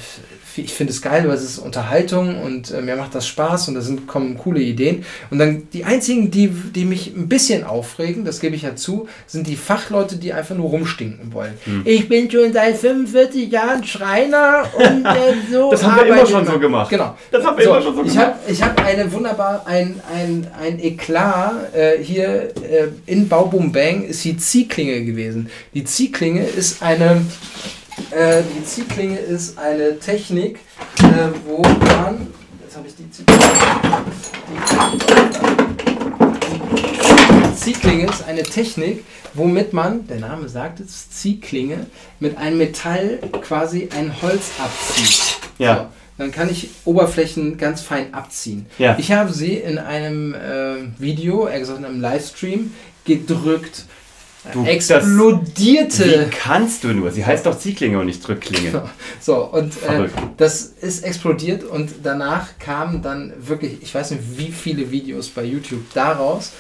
[0.57, 3.75] ich finde es geil, weil es ist Unterhaltung und äh, mir macht das Spaß und
[3.75, 5.05] da sind, kommen coole Ideen.
[5.31, 9.09] Und dann die einzigen, die, die mich ein bisschen aufregen, das gebe ich ja zu,
[9.27, 11.55] sind die Fachleute, die einfach nur rumstinken wollen.
[11.65, 11.83] Hm.
[11.85, 15.71] Ich bin schon seit 45 Jahren Schreiner und äh, so.
[15.71, 16.91] Das haben wir immer schon so gemacht.
[16.91, 17.17] Genau.
[17.31, 18.19] Das haben wir immer schon so gemacht.
[18.19, 24.05] Hab, ich habe eine wunderbar, ein, ein, ein Eklat äh, hier äh, in Baubum Bang
[24.05, 25.51] ist die Ziehklinge gewesen.
[25.75, 27.23] Die Ziehklinge ist eine,
[28.11, 30.59] äh, die Ziehklinge ist eine Technik,
[30.99, 32.29] äh, wo man,
[32.63, 33.43] jetzt habe ich die Ziehklinge.
[37.51, 41.87] Die Ziehklinge ist eine Technik, womit man, der Name sagt es, Ziehklinge,
[42.21, 45.39] mit einem Metall quasi ein Holz abzieht.
[45.59, 45.77] Ja.
[45.77, 45.87] So,
[46.19, 48.67] dann kann ich Oberflächen ganz fein abziehen.
[48.79, 48.97] Ja.
[48.99, 52.73] Ich habe sie in einem äh, Video, eher gesagt in einem Livestream,
[53.05, 53.85] gedrückt.
[54.53, 56.27] Du, das- explodierte.
[56.27, 57.11] Wie kannst du nur?
[57.11, 58.83] Sie heißt doch Ziehklinge und nicht Drückklinge.
[59.21, 64.53] So, und äh, das ist explodiert und danach kamen dann wirklich, ich weiß nicht wie
[64.53, 66.53] viele Videos bei YouTube daraus.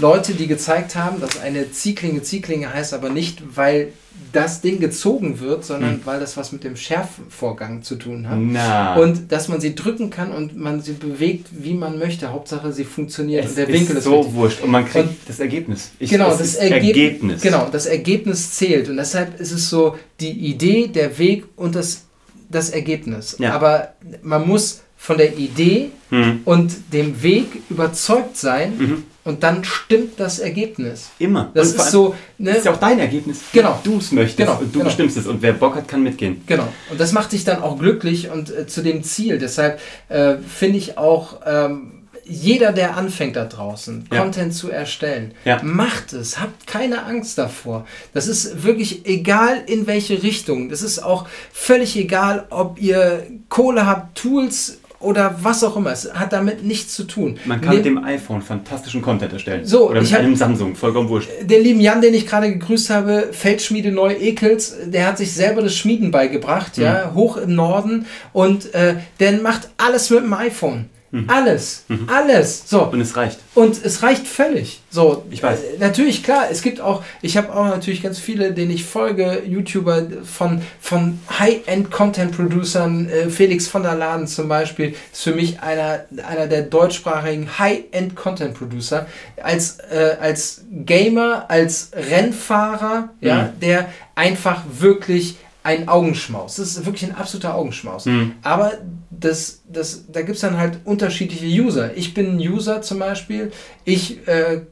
[0.00, 3.92] Leute, die gezeigt haben, dass eine Ziehklinge Ziehklinge heißt, aber nicht, weil
[4.32, 6.00] das Ding gezogen wird, sondern Hm.
[6.04, 8.38] weil das was mit dem Schärfvorgang zu tun hat.
[8.38, 8.94] Na.
[8.96, 12.30] Und dass man sie drücken kann und man sie bewegt, wie man möchte.
[12.30, 14.34] Hauptsache, sie funktioniert es und der ist Winkel ist so richtig.
[14.34, 14.60] wurscht.
[14.62, 15.90] Und man kriegt Und- das Ergebnis.
[15.98, 17.40] Ich, Genau, das Ergeb Ergebnis.
[17.40, 18.88] Genau, das Ergebnis zählt.
[18.88, 22.02] Und deshalb ist es so die Idee, der Weg und das,
[22.50, 23.36] das Ergebnis.
[23.38, 23.54] Ja.
[23.54, 26.40] Aber man muss von der Idee Hm.
[26.44, 29.02] und dem Weg überzeugt sein Mhm.
[29.30, 31.10] Und dann stimmt das Ergebnis.
[31.18, 31.50] Immer.
[31.54, 32.50] Das ist so, ne?
[32.56, 33.40] Ist ja auch dein Ergebnis.
[33.52, 33.78] Genau.
[33.84, 34.84] Du es möchtest Genau, und du genau.
[34.84, 35.26] bestimmst es.
[35.26, 36.42] Und wer Bock hat, kann mitgehen.
[36.46, 36.68] Genau.
[36.90, 39.38] Und das macht dich dann auch glücklich und äh, zu dem Ziel.
[39.38, 41.92] Deshalb äh, finde ich auch, ähm,
[42.24, 44.20] jeder, der anfängt da draußen, Ja.
[44.22, 45.60] Content zu erstellen, Ja.
[45.64, 46.38] macht es.
[46.40, 47.86] Habt keine Angst davor.
[48.14, 50.68] Das ist wirklich egal in welche Richtung.
[50.68, 55.90] Das ist auch völlig egal, ob ihr Kohle habt, Tools oder was auch immer.
[55.92, 57.38] Es hat damit nichts zu tun.
[57.46, 59.64] Man kann Ne- mit dem iPhone fantastischen Content erstellen.
[59.64, 61.30] So, Oder mit einem Samsung, vollkommen wurscht.
[61.42, 65.62] den lieben Jan, den ich gerade gegrüßt habe, Feldschmiede Neu Ekels, der hat sich selber
[65.62, 66.84] das Schmieden beigebracht, Mhm.
[66.84, 70.86] ja, hoch im Norden und äh, der macht alles mit dem iPhone.
[71.26, 72.68] Alles, alles.
[72.68, 72.86] So.
[72.86, 72.92] Mhm.
[72.92, 73.38] Und es reicht.
[73.54, 74.80] Und es reicht völlig.
[74.90, 75.58] So, Ich weiß.
[75.60, 79.42] Äh, natürlich, klar, es gibt auch, ich habe auch natürlich ganz viele, denen ich folge,
[79.44, 86.04] YouTuber von, von High-End-Content-Producern, äh, Felix von der Laden zum Beispiel, ist für mich einer,
[86.28, 89.06] einer der deutschsprachigen High-End-Content-Producer.
[89.42, 96.56] Als, äh, als Gamer, als Rennfahrer, ja, der einfach wirklich ein Augenschmaus.
[96.56, 98.06] Das ist wirklich ein absoluter Augenschmaus.
[98.06, 98.32] Mhm.
[98.42, 98.72] Aber
[99.10, 101.96] das, das, da gibt es dann halt unterschiedliche User.
[101.96, 103.52] Ich bin ein User zum Beispiel.
[103.84, 104.62] Ich äh,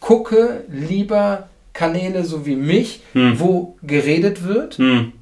[0.00, 3.38] gucke lieber Kanäle so wie mich, Hm.
[3.40, 4.76] wo geredet wird.
[4.78, 5.12] Hm.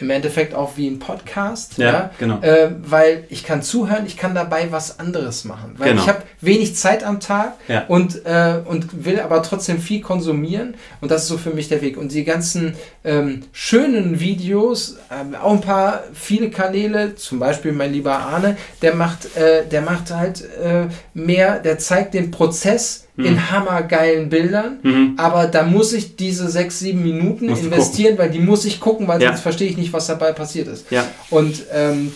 [0.00, 1.76] Im Endeffekt auch wie ein Podcast.
[1.78, 2.40] Ja, genau.
[2.40, 5.74] Äh, weil ich kann zuhören, ich kann dabei was anderes machen.
[5.76, 6.02] Weil Genau.
[6.02, 7.84] ich habe wenig Zeit am Tag Ja.
[7.88, 10.74] und, äh, und will aber trotzdem viel konsumieren.
[11.00, 11.96] Und das ist so für mich der Weg.
[11.98, 12.74] Und die ganzen
[13.04, 18.94] ähm, schönen Videos, ähm, auch ein paar, viele Kanäle, zum Beispiel mein lieber Arne, der
[18.94, 24.78] macht, äh, der macht halt äh, mehr, der zeigt den Prozess in hammergeilen Bildern.
[24.82, 25.14] Mhm.
[25.18, 29.06] Aber da muss ich diese sechs, sieben Minuten Musst investieren, weil die muss ich gucken,
[29.08, 29.28] weil Ja.
[29.28, 30.90] sonst verstehe ich nicht, was dabei passiert ist.
[30.90, 31.04] Ja.
[31.28, 32.12] Und, ähm,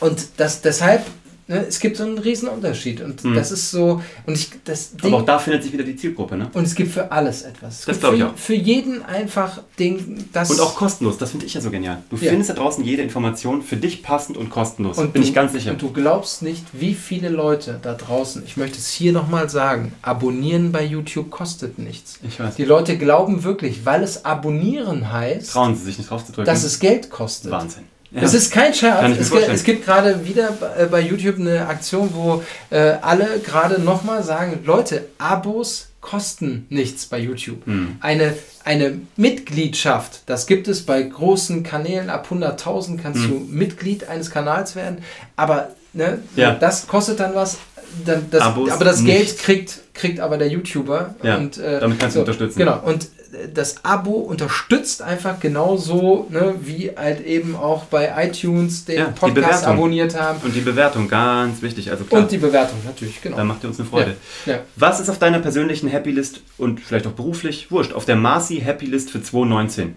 [0.00, 1.02] und das, deshalb,
[1.50, 3.00] ne, es gibt so einen riesen Unterschied.
[3.02, 3.34] Und Mhm.
[3.34, 6.36] das ist so, und ich, das Ding, Aber auch da findet sich wieder die Zielgruppe,
[6.36, 6.48] ne?
[6.54, 7.80] und es gibt für alles etwas.
[7.80, 8.36] Es Das gibt glaub ich für, auch.
[8.36, 10.50] für jeden einfach Ding, das.
[10.50, 12.02] Und auch kostenlos, das finde ich ja so genial.
[12.08, 12.30] Du Ja.
[12.30, 14.96] findest da draußen jede Information für dich passend und kostenlos.
[14.98, 15.72] und Bin du, ich ganz sicher.
[15.72, 19.92] Und du glaubst nicht, wie viele Leute da draußen, ich möchte es hier nochmal sagen,
[20.02, 22.18] abonnieren bei YouTube kostet nichts.
[22.26, 22.54] Ich weiß.
[22.56, 26.46] Die Leute glauben wirklich, weil es abonnieren heißt, Trauen sie sich nicht drauf zu drücken.
[26.46, 27.50] dass es Geld kostet.
[27.50, 27.84] Wahnsinn.
[28.12, 28.22] Ja.
[28.22, 29.16] Es ist kein Scherz.
[29.18, 33.80] Es, es gibt gerade wieder bei- äh, bei YouTube eine Aktion, wo äh, alle gerade
[33.80, 37.64] nochmal sagen, Leute, Abos kosten nichts bei YouTube.
[37.66, 37.96] Hm.
[38.00, 38.34] Eine,
[38.64, 43.28] eine Mitgliedschaft, das gibt es bei großen Kanälen, ab 100.000 kannst Hm.
[43.28, 44.98] du Mitglied eines Kanals werden,
[45.36, 46.54] aber ne, Ja.
[46.54, 47.58] das kostet dann was.
[48.06, 49.38] Dann, das, aber das Geld nicht.
[49.40, 51.16] kriegt, kriegt aber der YouTuber.
[51.24, 52.56] Ja, und, äh, damit kannst du unterstützen.
[52.58, 53.08] Genau, und
[53.54, 59.64] das Abo unterstützt einfach genauso, ne, wie halt eben auch bei iTunes den Ja, Podcast
[59.66, 60.40] abonniert haben.
[60.42, 61.90] Und die Bewertung, ganz wichtig.
[61.90, 63.36] Also klar, Und die Bewertung natürlich, genau.
[63.36, 64.16] da macht ihr uns eine Freude.
[64.46, 64.58] Ja, ja.
[64.76, 68.60] Was ist auf deiner persönlichen Happy List und vielleicht auch beruflich, wurscht, auf der Marcy
[68.60, 69.94] Happy List für 2019?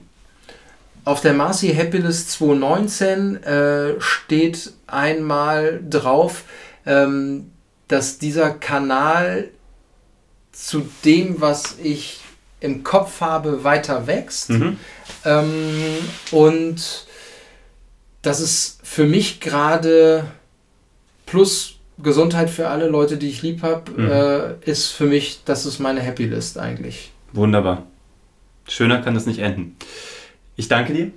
[1.05, 6.43] Auf der Marcy Happylist 2019 äh, steht einmal drauf,
[6.85, 7.51] ähm,
[7.89, 9.49] dass dieser Kanal
[10.53, 12.22] zu dem, was ich
[12.63, 14.49] im Kopf habe, weiter wächst.
[14.49, 14.77] Mhm.
[15.25, 15.51] Ähm,
[16.31, 17.05] und
[18.21, 20.25] das ist für mich gerade
[21.25, 24.09] plus Gesundheit für alle Leute, die ich lieb habe, Mhm.
[24.11, 27.11] äh, ist für mich, das ist meine Happy List eigentlich.
[27.33, 27.83] Wunderbar.
[28.67, 29.75] Schöner kann das nicht enden.
[30.55, 31.11] Ich danke dir.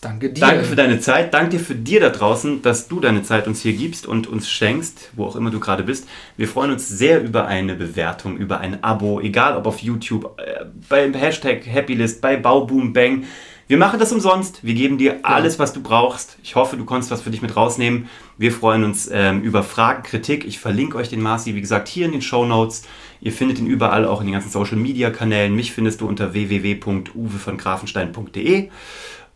[0.00, 0.40] Danke dir.
[0.40, 1.34] Danke für deine Zeit.
[1.34, 4.48] Danke dir für dir da draußen, dass du deine Zeit uns hier gibst und uns
[4.48, 6.08] schenkst, wo auch immer du gerade bist.
[6.36, 10.64] Wir freuen uns sehr über eine Bewertung, über ein Abo, egal ob auf YouTube, äh,
[10.88, 13.24] beim Hashtag Happylist, bei Bauboom Bang.
[13.70, 14.64] Wir machen das umsonst.
[14.64, 16.36] Wir geben dir alles, was du brauchst.
[16.42, 18.08] Ich hoffe, du konntest was für dich mit rausnehmen.
[18.36, 20.44] Wir freuen uns ähm, über Fragen, Kritik.
[20.44, 22.82] Ich verlinke euch den Marci, wie gesagt, hier in den Show Notes.
[23.20, 25.54] Ihr findet ihn überall, auch in den ganzen Social Media Kanälen.
[25.54, 28.70] Mich findest du unter www.uwevongrafenstein.de.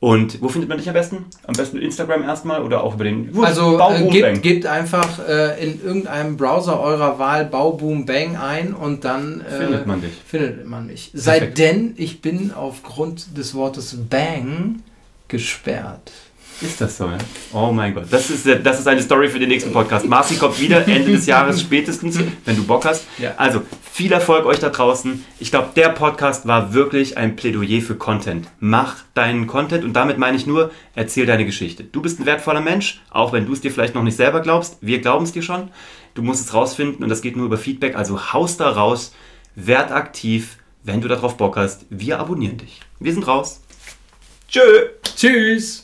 [0.01, 1.25] Und wo findet man dich am besten?
[1.47, 5.83] Am besten Instagram erstmal oder auch über den Also äh, gebt, gebt einfach äh, in
[5.83, 10.13] irgendeinem Browser eurer Wahl Bauboom Bang ein und dann äh, Findet man dich.
[10.27, 11.13] findet man mich.
[11.13, 11.25] Perfekt.
[11.25, 14.81] Sei denn, ich bin aufgrund des Wortes Bang
[15.29, 16.13] gesperrt.
[16.65, 17.19] Ist das so, ja?
[17.53, 18.07] Oh mein Gott.
[18.11, 20.07] Das ist, äh, das ist eine Story für den nächsten Podcast.
[20.07, 23.05] Marci kommt wieder Ende des Jahres spätestens, wenn du Bock hast.
[23.19, 23.35] Ja.
[23.37, 23.63] Also,
[23.93, 25.25] viel Erfolg euch da draußen.
[25.39, 28.49] Ich glaube, der Podcast war wirklich ein Plädoyer für Content.
[28.61, 31.85] Mach deinen Content und damit meine ich nur, erzähl deine Geschichte.
[31.85, 34.79] Du bist ein wertvoller Mensch, auch wenn du es dir vielleicht noch nicht selber glaubst.
[34.81, 35.69] Wir glauben es dir schon.
[36.15, 37.97] Du musst es rausfinden und das geht nur über Feedback.
[37.97, 39.13] Also haust da raus,
[39.55, 41.87] werd aktiv, wenn du darauf Bock hast.
[41.91, 42.81] Wir abonnieren dich.
[43.01, 43.61] Wir sind raus.
[44.49, 44.61] Tschö.
[45.17, 45.84] Tschüss!